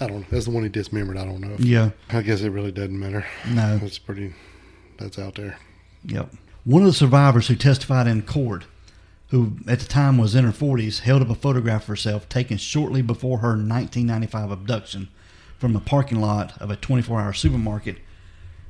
I 0.00 0.06
don't 0.08 0.20
know. 0.20 0.26
That's 0.30 0.46
the 0.46 0.50
one 0.50 0.62
he 0.64 0.68
dismembered. 0.68 1.16
I 1.16 1.24
don't 1.24 1.40
know. 1.40 1.54
If, 1.54 1.60
Yeah. 1.60 1.90
I 2.08 2.22
guess 2.22 2.40
it 2.40 2.50
really 2.50 2.72
doesn't 2.72 2.98
matter. 2.98 3.24
No. 3.48 3.78
That's 3.78 3.98
pretty. 3.98 4.34
That's 4.98 5.18
out 5.18 5.36
there. 5.36 5.58
Yep. 6.04 6.32
One 6.64 6.82
of 6.82 6.86
the 6.88 6.92
survivors 6.92 7.48
who 7.48 7.54
testified 7.56 8.06
in 8.06 8.22
court, 8.22 8.64
who 9.32 9.54
at 9.66 9.80
the 9.80 9.86
time 9.86 10.18
was 10.18 10.34
in 10.34 10.44
her 10.44 10.52
40s, 10.52 11.00
held 11.00 11.22
up 11.22 11.30
a 11.30 11.34
photograph 11.34 11.84
of 11.84 11.88
herself 11.88 12.28
taken 12.28 12.58
shortly 12.58 13.00
before 13.00 13.38
her 13.38 13.48
1995 13.48 14.50
abduction 14.50 15.08
from 15.58 15.74
a 15.74 15.80
parking 15.80 16.20
lot 16.20 16.52
of 16.60 16.70
a 16.70 16.76
24 16.76 17.18
hour 17.18 17.32
supermarket 17.32 17.96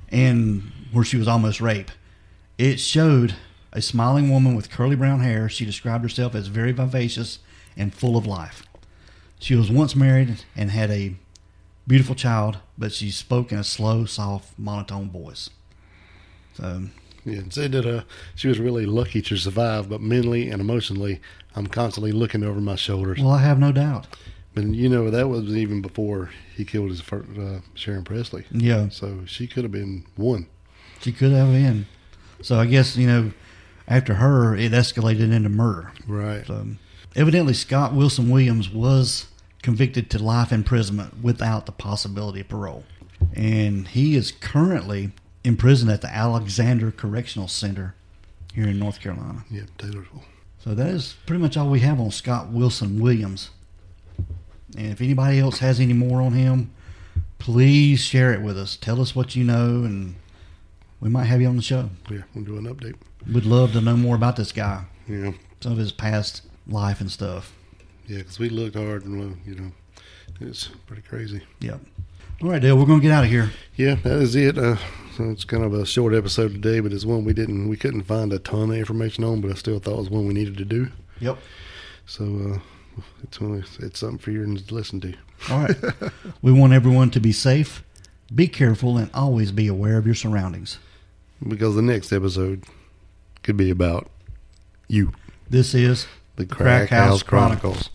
and 0.09 0.71
where 0.93 1.05
she 1.05 1.17
was 1.17 1.27
almost 1.27 1.61
raped. 1.61 1.95
It 2.59 2.79
showed 2.79 3.35
a 3.73 3.83
smiling 3.83 4.31
woman 4.31 4.55
with 4.55 4.71
curly 4.71 4.95
brown 4.95 5.19
hair. 5.19 5.49
She 5.49 5.65
described 5.65 6.05
herself 6.05 6.33
as 6.33 6.47
very 6.47 6.71
vivacious 6.71 7.41
and 7.77 7.93
full 7.93 8.17
of 8.17 8.25
life. 8.25 8.63
She 9.41 9.57
was 9.57 9.69
once 9.69 9.97
married 9.97 10.45
and 10.55 10.71
had 10.71 10.93
a 10.93 11.17
beautiful 11.89 12.15
child, 12.15 12.59
but 12.79 12.93
she 12.93 13.11
spoke 13.11 13.51
in 13.51 13.59
a 13.59 13.65
slow, 13.65 14.05
soft, 14.05 14.57
monotone 14.57 15.11
voice. 15.11 15.51
So, 16.55 16.85
Yeah, 17.25 17.39
and 17.39 17.53
said 17.53 17.73
that 17.73 17.87
uh, 17.87 18.03
she 18.35 18.49
was 18.49 18.59
really 18.59 18.85
lucky 18.87 19.23
to 19.23 19.37
survive, 19.37 19.89
but 19.89 20.01
mentally 20.01 20.49
and 20.51 20.61
emotionally, 20.61 21.21
I'm 21.55 21.67
constantly 21.69 22.11
looking 22.13 22.43
over 22.43 22.61
my 22.61 22.75
shoulders. 22.77 23.19
well, 23.21 23.31
I 23.31 23.43
have 23.43 23.59
no 23.59 23.71
doubt. 23.73 24.07
But 24.55 24.65
you 24.65 24.89
know, 24.89 25.11
that 25.11 25.29
was 25.29 25.57
even 25.57 25.81
before 25.81 26.31
he 26.57 26.65
killed 26.65 26.91
his 26.91 27.01
first, 27.01 27.29
uh, 27.39 27.61
Sharon 27.75 28.05
Presley. 28.05 28.45
Yeah, 28.51 28.89
So 28.91 29.21
she 29.27 29.47
could 29.47 29.63
have 29.63 29.73
been 29.73 30.05
one. 30.17 30.47
she 31.01 31.13
could 31.13 31.33
have 31.33 31.49
been. 31.53 31.87
So 32.43 32.59
I 32.59 32.67
guess 32.67 32.97
you 32.97 33.07
know, 33.07 33.33
after 33.89 34.15
her, 34.15 34.55
it 34.57 34.73
escalated 34.73 35.33
into 35.33 35.49
murder. 35.49 35.93
Right. 36.07 36.47
So, 36.47 36.67
evidently, 37.17 37.55
Scott 37.55 37.95
Wilson 37.95 38.29
Williams 38.31 38.69
was 38.69 39.27
convicted 39.63 40.11
to 40.11 40.19
life 40.23 40.53
imprisonment 40.53 41.23
without 41.23 41.67
the 41.67 41.73
possibility 41.73 42.41
of 42.41 42.49
parole. 42.49 42.85
And 43.35 43.87
he 43.89 44.17
is 44.17 44.33
currently 44.33 45.13
in 45.45 45.57
prison 45.57 45.89
at 45.89 46.01
the 46.03 46.13
Alexander 46.15 46.91
Correctional 46.91 47.49
Center 47.49 47.95
here 48.55 48.69
in 48.69 48.79
North 48.79 49.01
Carolina. 49.01 49.45
Yeah, 49.51 49.63
Taylorsville. 49.79 50.25
So 50.63 50.75
that 50.75 50.89
is 50.89 51.17
pretty 51.27 51.43
much 51.43 51.57
all 51.57 51.69
we 51.69 51.81
have 51.81 51.99
on 52.01 52.11
Scott 52.11 52.49
Wilson 52.51 53.01
Williams. 53.01 53.51
And 54.77 54.87
if 54.93 55.01
anybody 55.01 55.39
else 55.41 55.59
has 55.59 55.81
any 55.81 55.93
more 55.93 56.23
on 56.23 56.33
him, 56.33 56.71
please 57.39 58.01
share 58.01 58.33
it 58.33 58.41
with 58.41 58.57
us. 58.57 58.77
Tell 58.77 59.01
us 59.01 59.15
what 59.17 59.35
you 59.35 59.43
know, 59.45 59.83
and 59.85 60.15
we 61.01 61.09
might 61.11 61.25
have 61.25 61.41
you 61.41 61.49
on 61.49 61.57
the 61.57 61.63
show. 61.63 61.91
Yeah, 62.11 62.23
we'll 62.35 62.45
do 62.45 62.57
an 62.59 62.73
update. 62.73 62.95
We'd 63.31 63.45
love 63.45 63.73
to 63.73 63.81
know 63.81 63.97
more 63.97 64.15
about 64.17 64.37
this 64.37 64.53
guy, 64.53 64.85
Yeah, 65.09 65.33
some 65.61 65.73
of 65.73 65.79
his 65.79 65.93
past 65.93 66.43
life 66.69 67.01
and 67.01 67.11
stuff. 67.11 67.53
yeah, 68.07 68.19
because 68.19 68.39
we 68.39 68.49
looked 68.49 68.77
hard 68.77 69.05
and 69.05 69.37
you 69.45 69.55
know, 69.57 69.73
it's 70.41 70.69
pretty 70.87 71.03
crazy. 71.03 71.43
Yep. 71.61 71.81
All 72.43 72.51
right, 72.51 72.63
Dale, 72.63 72.77
we're 72.77 72.87
going 72.87 73.01
to 73.01 73.03
get 73.07 73.13
out 73.13 73.25
of 73.25 73.31
here. 73.31 73.51
Yeah, 73.77 73.95
that 73.97 74.19
is 74.23 74.35
it. 74.37 74.57
Uh, 74.59 74.77
it's 75.19 75.45
kind 75.45 75.65
of 75.65 75.75
a 75.75 75.87
short 75.87 76.15
episode 76.15 76.53
today, 76.53 76.81
but 76.81 76.93
it's 76.93 77.05
one 77.05 77.25
we 77.25 77.33
didn't, 77.33 77.69
we 77.69 77.77
couldn't 77.77 78.03
find 78.03 78.33
a 78.33 78.39
ton 78.39 78.71
of 78.71 78.77
information 78.77 79.25
on, 79.25 79.41
but 79.41 79.51
I 79.51 79.55
still 79.55 79.79
thought 79.79 79.95
it 79.95 79.99
was 79.99 80.11
one 80.11 80.27
we 80.27 80.35
needed 80.35 80.57
to 80.59 80.65
do. 80.65 80.89
Yep. 81.21 81.39
So 82.07 82.25
uh, 82.55 83.03
it's 83.23 83.41
one, 83.41 83.65
it's 83.81 84.01
something 84.01 84.19
for 84.19 84.31
you 84.31 84.57
to 84.57 84.75
listen 84.75 85.01
to. 85.01 85.15
All 85.51 85.61
right. 85.61 85.77
we 86.43 86.53
want 86.53 86.73
everyone 86.73 87.11
to 87.11 87.21
be 87.21 87.33
safe, 87.33 87.83
be 88.35 88.49
careful, 88.49 88.97
and 88.97 89.11
always 89.15 89.53
be 89.53 89.69
aware 89.69 89.99
of 89.99 90.07
your 90.07 90.15
surroundings. 90.15 90.79
Because 91.47 91.75
the 91.75 91.83
next 91.83 92.13
episode 92.13 92.65
could 93.43 93.57
be 93.57 93.71
about 93.71 94.09
you, 94.89 95.13
This 95.49 95.75
is 95.75 96.07
the 96.37 96.47
Crack 96.47 96.89
Crack 96.89 96.89
House 96.91 97.09
House 97.09 97.23
Chronicles. 97.23 97.89
Chronicles. 97.89 97.91